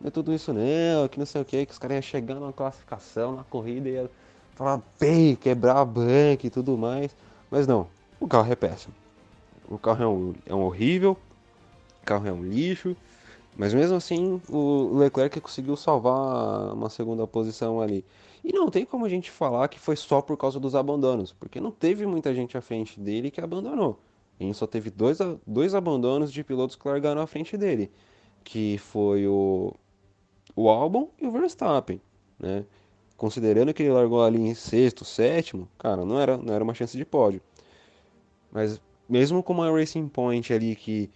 não 0.00 0.08
é 0.08 0.10
tudo 0.10 0.32
isso 0.32 0.52
não, 0.52 1.08
que 1.08 1.18
não 1.18 1.26
sei 1.26 1.40
o 1.40 1.44
que, 1.44 1.64
que 1.64 1.72
os 1.72 1.78
caras 1.78 1.96
iam 1.96 2.02
chegando 2.02 2.44
na 2.44 2.52
classificação, 2.52 3.36
na 3.36 3.44
corrida, 3.44 3.88
e 3.88 4.10
falar 4.54 4.80
bem, 5.00 5.34
quebrar 5.36 5.78
a 5.78 5.84
banca 5.84 6.46
e 6.46 6.50
tudo 6.50 6.76
mais, 6.76 7.14
mas 7.50 7.66
não, 7.66 7.86
o 8.20 8.28
carro 8.28 8.52
é 8.52 8.56
péssimo. 8.56 8.94
O 9.68 9.78
carro 9.78 10.02
é 10.02 10.08
um, 10.08 10.34
é 10.46 10.54
um 10.54 10.62
horrível, 10.62 11.16
o 12.02 12.04
carro 12.04 12.26
é 12.26 12.32
um 12.32 12.42
lixo, 12.42 12.96
mas 13.56 13.72
mesmo 13.72 13.96
assim 13.96 14.40
o 14.48 14.96
Leclerc 14.96 15.40
conseguiu 15.40 15.76
salvar 15.76 16.72
uma 16.72 16.88
segunda 16.88 17.26
posição 17.26 17.80
ali. 17.80 18.04
E 18.44 18.52
não 18.52 18.68
tem 18.68 18.84
como 18.84 19.04
a 19.04 19.08
gente 19.08 19.30
falar 19.30 19.68
que 19.68 19.78
foi 19.78 19.94
só 19.94 20.20
por 20.20 20.36
causa 20.36 20.58
dos 20.58 20.74
abandonos, 20.74 21.32
porque 21.32 21.60
não 21.60 21.70
teve 21.70 22.06
muita 22.06 22.34
gente 22.34 22.56
à 22.56 22.60
frente 22.60 22.98
dele 22.98 23.30
que 23.30 23.40
abandonou. 23.40 23.98
A 24.40 24.42
gente 24.42 24.56
só 24.56 24.66
teve 24.66 24.90
dois, 24.90 25.18
dois 25.46 25.74
abandonos 25.74 26.32
de 26.32 26.42
pilotos 26.42 26.74
que 26.74 26.88
largaram 26.88 27.22
à 27.22 27.26
frente 27.26 27.56
dele, 27.56 27.90
que 28.42 28.78
foi 28.78 29.28
o, 29.28 29.72
o 30.56 30.68
Albon 30.68 31.08
e 31.20 31.26
o 31.26 31.30
Verstappen, 31.30 32.00
né? 32.38 32.64
Considerando 33.16 33.72
que 33.72 33.84
ele 33.84 33.92
largou 33.92 34.24
ali 34.24 34.40
em 34.40 34.54
sexto, 34.54 35.04
sétimo, 35.04 35.68
cara, 35.78 36.04
não 36.04 36.18
era, 36.18 36.36
não 36.36 36.52
era 36.52 36.64
uma 36.64 36.74
chance 36.74 36.96
de 36.96 37.04
pódio. 37.04 37.40
Mas 38.50 38.80
mesmo 39.12 39.42
com 39.42 39.52
uma 39.52 39.70
Racing 39.70 40.08
Point 40.08 40.50
ali 40.54 40.74
que, 40.74 41.10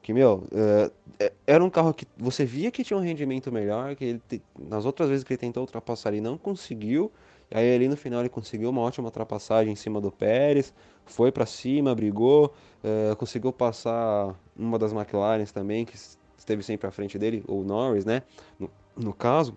que 0.00 0.12
meu, 0.12 0.44
uh, 0.52 1.32
era 1.44 1.62
um 1.62 1.68
carro 1.68 1.92
que 1.92 2.06
você 2.16 2.44
via 2.44 2.70
que 2.70 2.84
tinha 2.84 2.96
um 2.96 3.02
rendimento 3.02 3.50
melhor, 3.50 3.96
que 3.96 4.04
ele 4.04 4.22
te, 4.28 4.40
nas 4.56 4.84
outras 4.84 5.08
vezes 5.08 5.24
que 5.24 5.32
ele 5.32 5.38
tentou 5.38 5.64
ultrapassar 5.64 6.10
ele 6.10 6.20
não 6.20 6.38
conseguiu, 6.38 7.10
aí 7.50 7.74
ali 7.74 7.88
no 7.88 7.96
final 7.96 8.20
ele 8.20 8.28
conseguiu 8.28 8.70
uma 8.70 8.80
ótima 8.80 9.08
ultrapassagem 9.08 9.72
em 9.72 9.76
cima 9.76 10.00
do 10.00 10.12
Pérez, 10.12 10.72
foi 11.04 11.32
para 11.32 11.44
cima, 11.44 11.92
brigou, 11.96 12.54
uh, 12.84 13.16
conseguiu 13.16 13.52
passar 13.52 14.38
uma 14.56 14.78
das 14.78 14.92
McLarens 14.92 15.50
também, 15.50 15.84
que 15.84 15.96
esteve 16.38 16.62
sempre 16.62 16.86
à 16.86 16.92
frente 16.92 17.18
dele, 17.18 17.42
ou 17.48 17.64
Norris, 17.64 18.04
né, 18.04 18.22
no, 18.56 18.70
no 18.96 19.12
caso, 19.12 19.56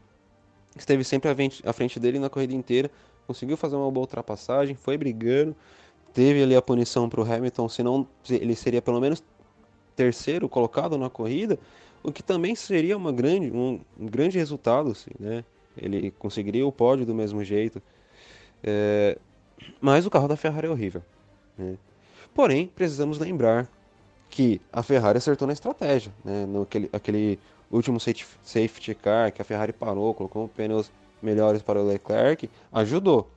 esteve 0.75 1.03
sempre 1.03 1.29
à 1.29 1.35
frente, 1.35 1.61
à 1.63 1.71
frente 1.71 1.99
dele 1.99 2.17
na 2.17 2.31
corrida 2.31 2.55
inteira, 2.55 2.89
conseguiu 3.27 3.55
fazer 3.55 3.75
uma 3.75 3.91
boa 3.91 4.05
ultrapassagem, 4.05 4.75
foi 4.75 4.97
brigando, 4.97 5.55
teve 6.15 6.41
ali 6.41 6.55
a 6.55 6.61
punição 6.61 7.09
para 7.09 7.19
o 7.19 7.29
Hamilton, 7.29 7.67
senão 7.67 8.07
ele 8.29 8.55
seria 8.55 8.81
pelo 8.81 9.01
menos 9.01 9.21
terceiro 9.97 10.47
colocado 10.47 10.97
na 10.97 11.09
corrida, 11.09 11.59
o 12.01 12.11
que 12.11 12.23
também 12.23 12.55
seria 12.55 12.95
uma 12.95 13.11
grande, 13.11 13.51
um, 13.51 13.81
um 13.99 14.05
grande 14.05 14.37
resultado, 14.37 14.91
assim, 14.91 15.11
né? 15.19 15.43
Ele 15.77 16.11
conseguiria 16.11 16.65
o 16.65 16.71
pódio 16.71 17.05
do 17.05 17.13
mesmo 17.13 17.43
jeito. 17.43 17.81
É, 18.63 19.17
mas 19.81 20.05
o 20.05 20.09
carro 20.09 20.27
da 20.27 20.37
Ferrari 20.37 20.67
é 20.67 20.69
horrível. 20.69 21.03
Né? 21.57 21.75
Porém, 22.33 22.71
precisamos 22.73 23.19
lembrar 23.19 23.69
que 24.29 24.61
a 24.71 24.81
Ferrari 24.81 25.17
acertou 25.17 25.45
na 25.45 25.53
estratégia, 25.53 26.13
né? 26.23 26.45
No 26.45 26.61
aquele, 26.61 26.89
aquele 26.93 27.39
último 27.69 27.99
safety 27.99 28.95
car 28.95 29.33
que 29.33 29.41
a 29.41 29.45
Ferrari 29.45 29.73
parou, 29.73 30.13
colocou 30.13 30.47
pneus 30.47 30.89
melhores 31.21 31.61
para 31.61 31.81
o 31.81 31.85
Leclerc, 31.85 32.49
ajudou. 32.71 33.29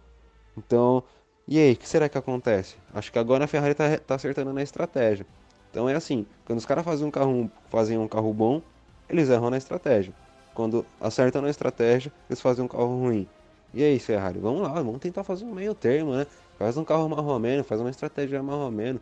Então, 0.56 1.02
e 1.48 1.58
aí, 1.58 1.72
o 1.72 1.76
que 1.76 1.88
será 1.88 2.10
que 2.10 2.18
acontece? 2.18 2.76
Acho 2.92 3.10
que 3.10 3.18
agora 3.18 3.44
a 3.44 3.48
Ferrari 3.48 3.72
está 3.72 3.96
tá 3.96 4.14
acertando 4.16 4.52
na 4.52 4.62
estratégia. 4.62 5.26
Então 5.70 5.88
é 5.88 5.94
assim, 5.94 6.26
quando 6.44 6.58
os 6.58 6.66
caras 6.66 6.84
fazem 6.84 7.06
um 7.06 7.10
carro, 7.10 7.50
fazem 7.70 7.96
um 7.96 8.06
carro 8.06 8.34
bom, 8.34 8.60
eles 9.08 9.30
erram 9.30 9.48
na 9.48 9.56
estratégia. 9.56 10.12
Quando 10.54 10.84
acertam 11.00 11.40
na 11.40 11.48
estratégia, 11.48 12.12
eles 12.28 12.40
fazem 12.40 12.64
um 12.64 12.68
carro 12.68 13.00
ruim. 13.00 13.26
E 13.72 13.82
aí, 13.82 13.98
Ferrari, 13.98 14.38
vamos 14.38 14.60
lá, 14.60 14.74
vamos 14.74 14.98
tentar 15.00 15.24
fazer 15.24 15.46
um 15.46 15.54
meio 15.54 15.74
termo, 15.74 16.14
né? 16.14 16.26
Faz 16.58 16.76
um 16.76 16.84
carro 16.84 17.08
marromeno, 17.08 17.64
faz 17.64 17.80
uma 17.80 17.90
estratégia 17.90 18.42
marromeno. 18.42 19.00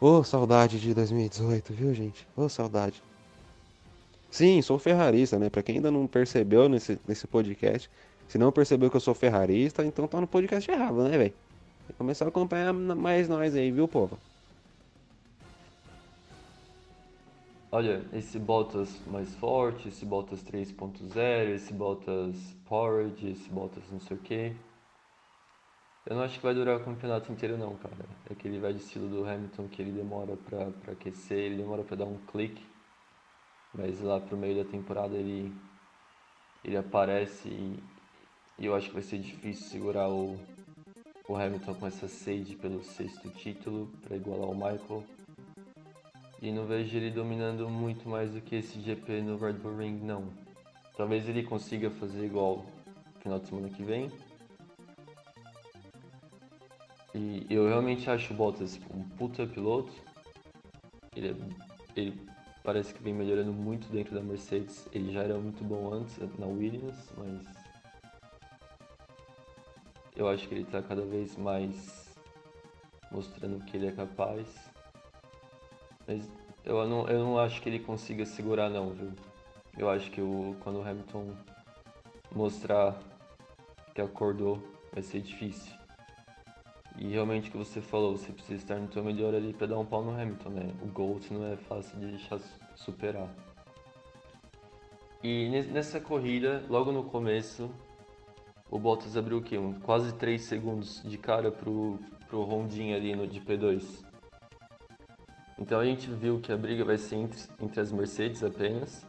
Ô, 0.00 0.18
oh, 0.18 0.24
saudade 0.24 0.80
de 0.80 0.94
2018, 0.94 1.74
viu, 1.74 1.92
gente? 1.92 2.26
Ô, 2.34 2.44
oh, 2.44 2.48
saudade. 2.48 3.02
Sim, 4.30 4.62
sou 4.62 4.78
ferrarista, 4.78 5.38
né? 5.38 5.50
Pra 5.50 5.62
quem 5.62 5.76
ainda 5.76 5.90
não 5.90 6.06
percebeu 6.06 6.68
nesse, 6.70 6.98
nesse 7.06 7.26
podcast, 7.26 7.90
se 8.28 8.38
não 8.38 8.52
percebeu 8.52 8.88
que 8.88 8.96
eu 8.96 9.00
sou 9.00 9.14
ferrarista, 9.14 9.84
então 9.84 10.06
tá 10.06 10.20
no 10.20 10.26
podcast 10.26 10.70
errado, 10.70 11.02
né, 11.02 11.18
velho? 11.18 11.34
Começar 11.96 12.24
a 12.24 12.28
acompanhar 12.28 12.72
mais 12.72 13.28
nós 13.28 13.54
aí, 13.54 13.70
viu, 13.70 13.88
povo? 13.88 14.18
Olha, 17.72 18.04
esse 18.12 18.36
Bottas 18.38 19.00
mais 19.06 19.32
forte, 19.36 19.88
esse 19.88 20.04
Bottas 20.04 20.42
3.0, 20.42 21.54
esse 21.54 21.72
Bottas 21.72 22.36
Porridge, 22.68 23.30
esse 23.30 23.48
Bottas 23.48 23.84
não 23.92 24.00
sei 24.00 24.16
o 24.16 24.20
que. 24.20 24.56
Eu 26.04 26.16
não 26.16 26.22
acho 26.24 26.38
que 26.38 26.42
vai 26.42 26.52
durar 26.52 26.76
o 26.76 26.84
campeonato 26.84 27.30
inteiro 27.30 27.56
não, 27.56 27.76
cara. 27.76 27.94
É 28.28 28.32
aquele 28.32 28.58
velho 28.58 28.76
estilo 28.76 29.08
do 29.08 29.24
Hamilton 29.24 29.68
que 29.68 29.80
ele 29.80 29.92
demora 29.92 30.36
pra, 30.36 30.72
pra 30.82 30.92
aquecer, 30.92 31.38
ele 31.38 31.58
demora 31.58 31.84
pra 31.84 31.96
dar 31.96 32.06
um 32.06 32.18
clique. 32.26 32.64
Mas 33.72 34.00
lá 34.00 34.18
pro 34.18 34.36
meio 34.36 34.64
da 34.64 34.68
temporada 34.68 35.14
ele, 35.14 35.54
ele 36.64 36.76
aparece 36.76 37.48
e, 37.48 37.82
e 38.58 38.66
eu 38.66 38.74
acho 38.74 38.88
que 38.88 38.94
vai 38.94 39.02
ser 39.02 39.18
difícil 39.18 39.68
segurar 39.68 40.08
o, 40.08 40.36
o 41.30 41.36
Hamilton 41.36 41.74
com 41.74 41.86
essa 41.86 42.08
sede 42.08 42.56
pelo 42.56 42.82
sexto 42.82 43.30
título 43.30 43.88
para 44.02 44.16
igualar 44.16 44.50
o 44.50 44.54
Michael. 44.54 45.04
E 46.42 46.50
não 46.50 46.66
vejo 46.66 46.96
ele 46.96 47.08
dominando 47.08 47.68
muito 47.68 48.08
mais 48.08 48.32
do 48.32 48.40
que 48.40 48.56
esse 48.56 48.80
GP 48.80 49.22
no 49.22 49.38
Red 49.38 49.52
Bull 49.52 49.76
Ring, 49.76 50.00
não. 50.02 50.32
Talvez 50.96 51.28
ele 51.28 51.44
consiga 51.44 51.88
fazer 51.88 52.26
igual 52.26 52.66
final 53.20 53.38
de 53.38 53.46
semana 53.46 53.68
que 53.68 53.84
vem. 53.84 54.10
E 57.14 57.46
eu 57.48 57.68
realmente 57.68 58.10
acho 58.10 58.34
o 58.34 58.36
Bottas 58.36 58.80
um 58.92 59.04
puta 59.10 59.46
piloto. 59.46 59.92
Ele, 61.14 61.28
é, 61.28 61.34
ele 61.94 62.20
parece 62.64 62.92
que 62.92 63.02
vem 63.04 63.14
melhorando 63.14 63.52
muito 63.52 63.88
dentro 63.92 64.16
da 64.16 64.20
Mercedes. 64.20 64.88
Ele 64.92 65.12
já 65.12 65.22
era 65.22 65.38
muito 65.38 65.62
bom 65.62 65.94
antes 65.94 66.18
na 66.38 66.46
Williams, 66.46 67.12
mas 67.16 67.59
eu 70.20 70.28
acho 70.28 70.46
que 70.46 70.54
ele 70.54 70.62
está 70.62 70.82
cada 70.82 71.02
vez 71.02 71.36
mais 71.36 72.14
mostrando 73.10 73.64
que 73.64 73.76
ele 73.76 73.86
é 73.86 73.92
capaz. 73.92 74.46
Mas 76.06 76.28
eu 76.64 76.86
não, 76.86 77.08
eu 77.08 77.20
não 77.20 77.38
acho 77.38 77.60
que 77.62 77.68
ele 77.68 77.78
consiga 77.78 78.24
segurar 78.24 78.68
não, 78.68 78.90
viu? 78.90 79.12
Eu 79.78 79.88
acho 79.88 80.10
que 80.10 80.20
o, 80.20 80.56
quando 80.60 80.80
o 80.80 80.82
Hamilton 80.86 81.34
mostrar 82.34 83.00
que 83.94 84.00
acordou 84.00 84.62
vai 84.92 85.02
ser 85.02 85.20
difícil. 85.20 85.72
E 86.98 87.08
realmente 87.08 87.48
o 87.48 87.52
que 87.52 87.58
você 87.58 87.80
falou, 87.80 88.16
você 88.16 88.30
precisa 88.32 88.56
estar 88.56 88.76
no 88.76 88.92
seu 88.92 89.02
melhor 89.02 89.34
ali 89.34 89.54
para 89.54 89.68
dar 89.68 89.78
um 89.78 89.86
pau 89.86 90.04
no 90.04 90.10
Hamilton, 90.10 90.50
né? 90.50 90.74
O 90.82 90.86
Gold 90.86 91.32
não 91.32 91.46
é 91.46 91.56
fácil 91.56 91.98
de 91.98 92.06
deixar 92.08 92.38
superar. 92.74 93.28
E 95.22 95.48
nessa 95.48 96.00
corrida, 96.00 96.62
logo 96.68 96.92
no 96.92 97.04
começo, 97.04 97.70
o 98.70 98.78
Bottas 98.78 99.16
abriu 99.16 99.38
o 99.38 99.42
quê? 99.42 99.58
Um, 99.58 99.72
quase 99.72 100.14
3 100.14 100.40
segundos 100.40 101.02
de 101.04 101.18
cara 101.18 101.50
pro, 101.50 101.98
pro 102.28 102.44
rondinho 102.44 102.96
ali 102.96 103.16
no 103.16 103.26
de 103.26 103.40
P2. 103.40 104.04
Então 105.58 105.80
a 105.80 105.84
gente 105.84 106.08
viu 106.08 106.40
que 106.40 106.52
a 106.52 106.56
briga 106.56 106.84
vai 106.84 106.96
ser 106.96 107.16
entre, 107.16 107.40
entre 107.60 107.80
as 107.80 107.90
Mercedes 107.90 108.44
apenas. 108.44 109.04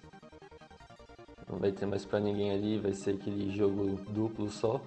Não 1.48 1.60
vai 1.60 1.72
ter 1.72 1.86
mais 1.86 2.04
para 2.06 2.20
ninguém 2.20 2.52
ali, 2.52 2.80
vai 2.80 2.94
ser 2.94 3.12
aquele 3.12 3.52
jogo 3.56 3.98
duplo 4.12 4.50
só. 4.50 4.82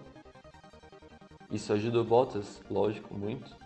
Isso 1.50 1.72
ajuda 1.72 2.00
o 2.00 2.04
Bottas, 2.04 2.60
lógico, 2.68 3.14
muito. 3.14 3.56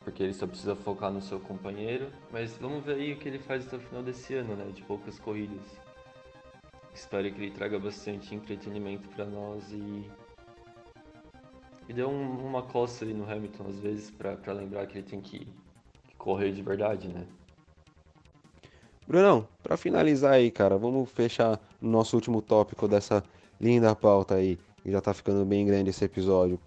Porque 0.00 0.22
ele 0.22 0.34
só 0.34 0.46
precisa 0.48 0.74
focar 0.74 1.12
no 1.12 1.20
seu 1.20 1.38
companheiro. 1.38 2.10
Mas 2.32 2.56
vamos 2.56 2.84
ver 2.84 2.96
aí 2.96 3.12
o 3.12 3.18
que 3.18 3.28
ele 3.28 3.38
faz 3.38 3.66
até 3.66 3.76
o 3.76 3.80
final 3.80 4.02
desse 4.02 4.34
ano, 4.34 4.56
né? 4.56 4.64
De 4.74 4.82
poucas 4.82 5.18
corridas. 5.18 5.87
Espero 6.98 7.32
que 7.32 7.40
ele 7.40 7.50
traga 7.52 7.78
bastante 7.78 8.34
entretenimento 8.34 9.08
para 9.10 9.24
nós 9.24 9.62
e. 9.70 10.04
E 11.88 11.92
dê 11.92 12.04
um, 12.04 12.44
uma 12.44 12.60
coça 12.60 13.04
ali 13.04 13.14
no 13.14 13.30
Hamilton 13.30 13.66
às 13.68 13.78
vezes 13.78 14.10
para 14.10 14.52
lembrar 14.52 14.84
que 14.86 14.98
ele 14.98 15.06
tem 15.06 15.20
que, 15.20 15.46
que 16.08 16.16
correr 16.18 16.50
de 16.50 16.60
verdade, 16.60 17.08
né? 17.08 17.24
Brunão, 19.06 19.48
para 19.62 19.76
finalizar 19.76 20.32
aí, 20.32 20.50
cara, 20.50 20.76
vamos 20.76 21.08
fechar 21.10 21.58
nosso 21.80 22.16
último 22.16 22.42
tópico 22.42 22.88
dessa 22.88 23.24
linda 23.60 23.94
pauta 23.94 24.34
aí, 24.34 24.58
que 24.82 24.90
já 24.90 25.00
tá 25.00 25.14
ficando 25.14 25.46
bem 25.46 25.64
grande 25.64 25.90
esse 25.90 26.04
episódio. 26.04 26.58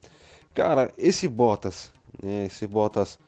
Cara, 0.55 0.91
esse 0.97 1.27
Bottas, 1.27 1.91
né, 2.23 2.45
esse 2.45 2.65
Bottas 2.65 3.19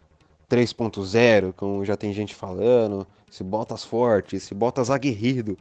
3.0, 0.49 1.53
como 1.53 1.85
já 1.85 1.97
tem 1.97 2.13
gente 2.13 2.33
falando, 2.33 3.05
esse 3.29 3.43
Bottas 3.43 3.83
forte, 3.83 4.37
esse 4.37 4.55
Bottas 4.55 4.89
aguerrido, 4.89 5.57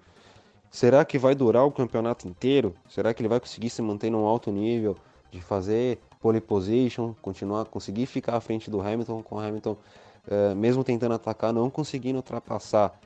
Será 0.73 1.05
que 1.05 1.19
vai 1.19 1.35
durar 1.35 1.67
o 1.67 1.71
campeonato 1.71 2.27
inteiro? 2.27 2.75
Será 2.89 3.13
que 3.13 3.21
ele 3.21 3.29
vai 3.29 3.39
conseguir 3.39 3.69
se 3.69 3.83
manter 3.83 4.09
num 4.09 4.25
alto 4.25 4.51
nível 4.51 4.97
de 5.31 5.39
fazer 5.39 5.99
pole 6.19 6.41
position, 6.41 7.13
continuar, 7.21 7.67
conseguir 7.67 8.07
ficar 8.07 8.37
à 8.37 8.41
frente 8.41 8.71
do 8.71 8.81
Hamilton, 8.81 9.23
com 9.23 9.37
o 9.37 9.39
Hamilton 9.39 9.77
é, 10.27 10.55
mesmo 10.55 10.83
tentando 10.83 11.15
atacar, 11.15 11.53
não 11.53 11.69
conseguindo 11.69 12.17
ultrapassar? 12.17 12.99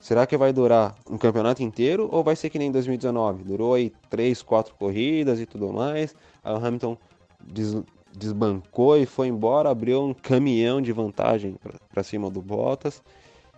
Será 0.00 0.26
que 0.26 0.38
vai 0.38 0.54
durar 0.54 0.96
um 1.08 1.18
campeonato 1.18 1.62
inteiro 1.62 2.08
ou 2.10 2.24
vai 2.24 2.34
ser 2.34 2.48
que 2.48 2.58
nem 2.58 2.72
2019? 2.72 3.44
Durou 3.44 3.74
aí 3.74 3.92
3, 4.08 4.42
4 4.42 4.74
corridas 4.76 5.38
e 5.38 5.44
tudo 5.44 5.70
mais. 5.70 6.16
Aí 6.42 6.54
o 6.54 6.56
Hamilton 6.56 6.96
des, 7.38 7.76
desbancou 8.16 8.96
e 8.96 9.04
foi 9.04 9.28
embora, 9.28 9.68
abriu 9.68 10.02
um 10.02 10.14
caminhão 10.14 10.80
de 10.80 10.92
vantagem 10.92 11.56
para 11.92 12.02
cima 12.02 12.30
do 12.30 12.40
Bottas. 12.40 13.02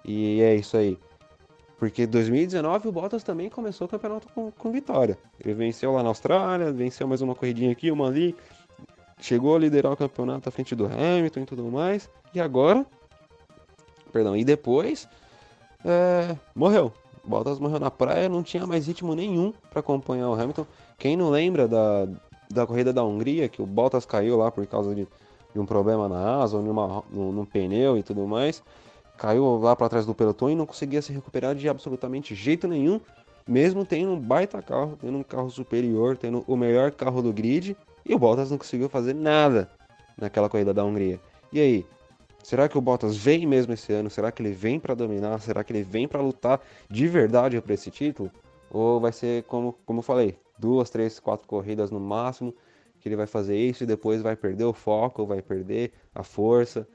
E 0.05 0.43
é 0.43 0.57
isso 0.57 0.77
aí. 0.77 0.99
Porque 1.85 2.07
2019 2.07 2.89
o 2.89 2.93
Bottas 2.93 3.23
também 3.23 3.51
começou 3.51 3.87
o 3.87 3.91
campeonato 3.91 4.27
com, 4.35 4.51
com 4.51 4.73
vitória. 4.73 5.19
Ele 5.39 5.53
venceu 5.53 5.93
lá 5.93 6.03
na 6.03 6.09
Austrália, 6.09 6.73
venceu 6.73 7.07
mais 7.07 7.21
uma 7.21 7.35
corridinha 7.35 7.71
aqui, 7.71 7.91
uma 7.91 8.07
ali. 8.07 8.35
Chegou 9.21 9.55
a 9.55 9.59
liderar 9.59 9.93
o 9.93 9.97
campeonato 9.97 10.49
à 10.49 10.51
frente 10.51 10.75
do 10.75 10.87
Hamilton 10.87 11.41
e 11.41 11.45
tudo 11.45 11.65
mais. 11.65 12.09
E 12.33 12.41
agora. 12.41 12.87
Perdão, 14.11 14.35
e 14.35 14.43
depois. 14.47 15.07
É, 15.85 16.35
morreu. 16.55 16.91
Bottas 17.23 17.59
morreu 17.59 17.79
na 17.79 17.91
praia, 17.91 18.31
não 18.31 18.43
tinha 18.43 18.67
mais 18.67 18.87
ritmo 18.87 19.15
nenhum 19.15 19.53
para 19.69 19.81
acompanhar 19.81 20.31
o 20.31 20.33
Hamilton. 20.33 20.67
Quem 20.97 21.19
não 21.19 21.29
lembra 21.29 21.69
da, 21.69 22.09
da 22.51 22.67
corrida 22.67 22.95
da 22.95 23.05
Hungria, 23.05 23.47
que 23.47 23.61
o 23.61 23.67
Bottas 23.67 24.07
caiu 24.07 24.39
lá 24.39 24.51
por 24.51 24.67
causa 24.67 24.95
de, 24.95 25.07
de 25.53 25.61
um 25.61 25.67
problema 25.67 26.09
na 26.09 26.43
asa, 26.43 26.57
ou 26.57 26.63
numa, 26.63 27.05
num, 27.11 27.31
num 27.31 27.45
pneu 27.45 27.99
e 27.99 28.03
tudo 28.03 28.27
mais 28.27 28.63
caiu 29.17 29.59
lá 29.59 29.75
para 29.77 29.89
trás 29.89 30.07
do 30.07 30.15
pelotão 30.15 30.51
e 30.51 30.55
não 30.55 30.67
conseguia 30.67 31.01
se 31.01 31.13
recuperar 31.13 31.55
de 31.55 31.69
absolutamente 31.69 32.35
jeito 32.35 32.67
nenhum, 32.67 33.01
mesmo 33.47 33.85
tendo 33.85 34.13
um 34.13 34.21
baita 34.21 34.63
carro, 34.63 34.97
tendo 35.01 35.19
um 35.19 35.23
carro 35.23 35.51
superior, 35.51 36.17
tendo 36.17 36.45
o 36.47 36.57
melhor 36.57 36.91
carro 36.91 37.23
do 37.23 37.33
grid, 37.33 37.77
e 38.05 38.15
o 38.15 38.19
Bottas 38.19 38.51
não 38.51 38.59
conseguiu 38.59 38.89
fazer 38.89 39.15
nada 39.15 39.71
naquela 40.17 40.49
corrida 40.49 40.75
da 40.75 40.85
Hungria. 40.85 41.21
E 41.53 41.61
aí, 41.61 41.87
será 42.43 42.69
que 42.69 42.77
o 42.77 42.81
Bottas 42.81 43.17
vem 43.17 43.47
mesmo 43.47 43.73
esse 43.73 43.93
ano? 43.93 44.11
Será 44.11 44.31
que 44.31 44.43
ele 44.43 44.53
vem 44.53 44.79
para 44.79 44.95
dominar? 44.95 45.41
Será 45.41 45.63
que 45.63 45.73
ele 45.73 45.83
vem 45.83 46.09
para 46.09 46.21
lutar 46.21 46.61
de 46.89 47.07
verdade 47.07 47.61
por 47.61 47.71
esse 47.71 47.91
título? 47.91 48.31
Ou 48.71 49.01
vai 49.01 49.13
ser 49.13 49.45
como, 49.45 49.75
como 49.87 50.01
eu 50.01 50.03
falei, 50.03 50.39
duas, 50.59 50.91
três, 50.91 51.21
quatro 51.21 51.47
corridas 51.47 51.91
no 51.91 52.01
máximo 52.01 52.55
que 53.01 53.09
ele 53.09 53.17
vai 53.17 53.27
fazer 53.27 53.57
isso 53.57 53.85
e 53.85 53.87
depois 53.87 54.23
vai 54.23 54.35
perder 54.35 54.65
o 54.65 54.73
foco, 54.73 55.27
vai 55.27 55.43
perder 55.43 55.93
a 56.15 56.23
força, 56.23 56.89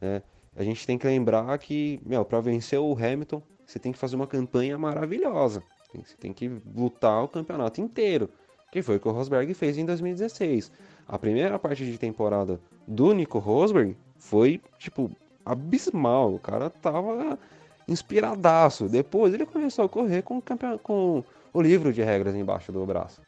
né? 0.00 0.20
A 0.56 0.62
gente 0.62 0.86
tem 0.86 0.98
que 0.98 1.06
lembrar 1.06 1.56
que, 1.58 2.00
meu, 2.04 2.24
para 2.24 2.40
vencer 2.40 2.78
o 2.78 2.92
Hamilton, 2.94 3.42
você 3.66 3.78
tem 3.78 3.92
que 3.92 3.98
fazer 3.98 4.16
uma 4.16 4.26
campanha 4.26 4.76
maravilhosa. 4.76 5.62
Você 5.94 6.16
tem 6.16 6.32
que 6.32 6.50
lutar 6.74 7.24
o 7.24 7.28
campeonato 7.28 7.80
inteiro, 7.80 8.28
que 8.70 8.82
foi 8.82 8.96
o 8.96 9.00
que 9.00 9.08
o 9.08 9.12
Rosberg 9.12 9.52
fez 9.54 9.76
em 9.78 9.84
2016. 9.84 10.70
A 11.06 11.18
primeira 11.18 11.58
parte 11.58 11.84
de 11.84 11.98
temporada 11.98 12.60
do 12.86 13.12
Nico 13.12 13.38
Rosberg 13.38 13.96
foi, 14.16 14.60
tipo, 14.78 15.10
abismal. 15.44 16.34
O 16.34 16.38
cara 16.38 16.70
tava 16.70 17.38
inspiradaço. 17.88 18.88
Depois 18.88 19.34
ele 19.34 19.46
começou 19.46 19.84
a 19.84 19.88
correr 19.88 20.22
com, 20.22 20.38
o, 20.38 20.78
com 20.82 21.24
o 21.52 21.62
livro 21.62 21.92
de 21.92 22.02
regras 22.02 22.34
embaixo 22.34 22.72
do 22.72 22.84
braço. 22.86 23.20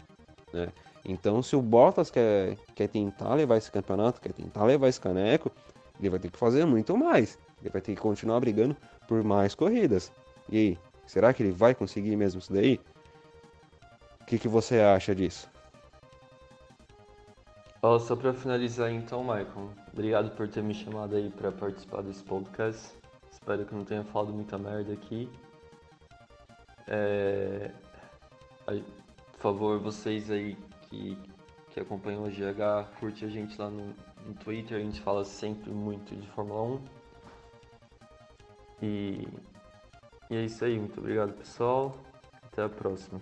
Né? 0.53 0.69
Então, 1.05 1.43
se 1.43 1.55
o 1.55 1.61
Bottas 1.61 2.11
quer, 2.11 2.57
quer 2.75 2.89
tentar 2.89 3.35
levar 3.35 3.59
esse 3.59 3.71
campeonato, 3.71 4.21
quer 4.21 4.33
tentar 4.33 4.65
levar 4.65 4.89
esse 4.89 5.01
caneco, 5.01 5.51
ele 6.05 6.11
vai 6.11 6.21
ter 6.21 6.31
que 6.31 6.39
fazer 6.39 6.65
muito 6.65 6.97
mais. 6.97 7.39
Ele 7.61 7.71
vai 7.71 7.81
ter 7.81 7.95
que 7.95 8.01
continuar 8.01 8.41
brigando 8.41 8.77
por 9.09 9.23
mais 9.25 9.55
corridas. 9.55 10.13
E 10.51 10.59
aí, 10.59 10.79
será 11.07 11.33
que 11.33 11.43
ele 11.43 11.53
vai 11.53 11.75
conseguir 11.75 12.15
mesmo 12.17 12.39
isso 12.39 12.53
daí? 12.53 12.79
O 14.21 14.27
que, 14.27 14.39
que 14.39 14.49
você 14.49 14.81
acha 14.81 15.15
disso? 15.15 15.51
Oh, 17.83 17.99
só 17.99 18.17
para 18.17 18.33
finalizar 18.33 18.91
então, 18.91 19.23
Michael, 19.23 19.71
obrigado 19.93 20.31
por 20.35 20.49
ter 20.49 20.63
me 20.63 20.73
chamado 20.73 21.17
aí 21.17 21.31
para 21.31 21.53
participar 21.53 22.03
desse 22.03 22.23
podcast. 22.23 22.93
Espero 23.31 23.65
que 23.67 23.75
não 23.75 23.85
tenha 23.85 24.05
falado 24.05 24.33
muita 24.33 24.57
merda 24.57 24.93
aqui. 24.93 25.29
É... 26.89 27.71
Por 28.67 29.39
favor, 29.39 29.79
vocês 29.79 30.31
aí 30.31 30.57
que, 30.89 31.19
que 31.71 31.81
acompanham 31.81 32.25
o 32.25 32.31
GH, 32.31 32.89
curte 32.99 33.27
a 33.27 33.29
gente 33.29 33.61
lá 33.61 33.69
no, 33.69 33.95
no 34.25 34.35
Twitter, 34.35 34.79
a 34.79 34.81
gente 34.81 35.01
fala 35.01 35.25
sempre 35.25 35.71
muito 35.71 36.17
de 36.17 36.27
Fórmula 36.29 36.63
1. 36.63 36.81
E, 38.83 39.29
e 40.31 40.37
é 40.37 40.45
isso 40.45 40.65
aí, 40.65 40.79
muito 40.79 40.99
obrigado 40.99 41.35
pessoal. 41.35 41.97
Até 42.43 42.63
a 42.63 42.69
próxima. 42.69 43.21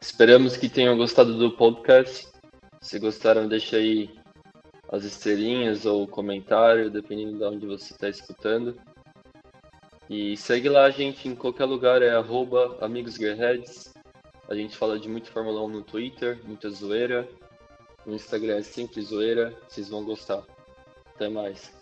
Esperamos 0.00 0.56
que 0.56 0.68
tenham 0.68 0.96
gostado 0.96 1.36
do 1.38 1.52
podcast. 1.52 2.28
Se 2.80 2.98
gostaram, 2.98 3.48
deixa 3.48 3.76
aí 3.76 4.10
as 4.90 5.04
estrelinhas 5.04 5.84
ou 5.84 6.06
comentário, 6.06 6.90
dependendo 6.90 7.38
de 7.38 7.44
onde 7.44 7.66
você 7.66 7.92
está 7.92 8.08
escutando. 8.08 8.76
E 10.08 10.36
segue 10.36 10.68
lá 10.68 10.84
a 10.84 10.90
gente 10.90 11.28
em 11.28 11.34
qualquer 11.34 11.66
lugar, 11.66 12.00
é 12.02 12.10
amigosgearheads. 12.80 13.92
A 14.48 14.54
gente 14.54 14.76
fala 14.76 14.98
de 14.98 15.08
muito 15.08 15.30
Fórmula 15.30 15.62
1 15.64 15.68
no 15.68 15.82
Twitter, 15.82 16.40
muita 16.44 16.70
zoeira. 16.70 17.28
No 18.06 18.14
Instagram 18.14 18.56
é 18.56 18.62
sempre 18.62 19.02
zoeira, 19.02 19.56
vocês 19.68 19.88
vão 19.88 20.04
gostar. 20.04 20.44
Até 21.14 21.28
mais. 21.28 21.77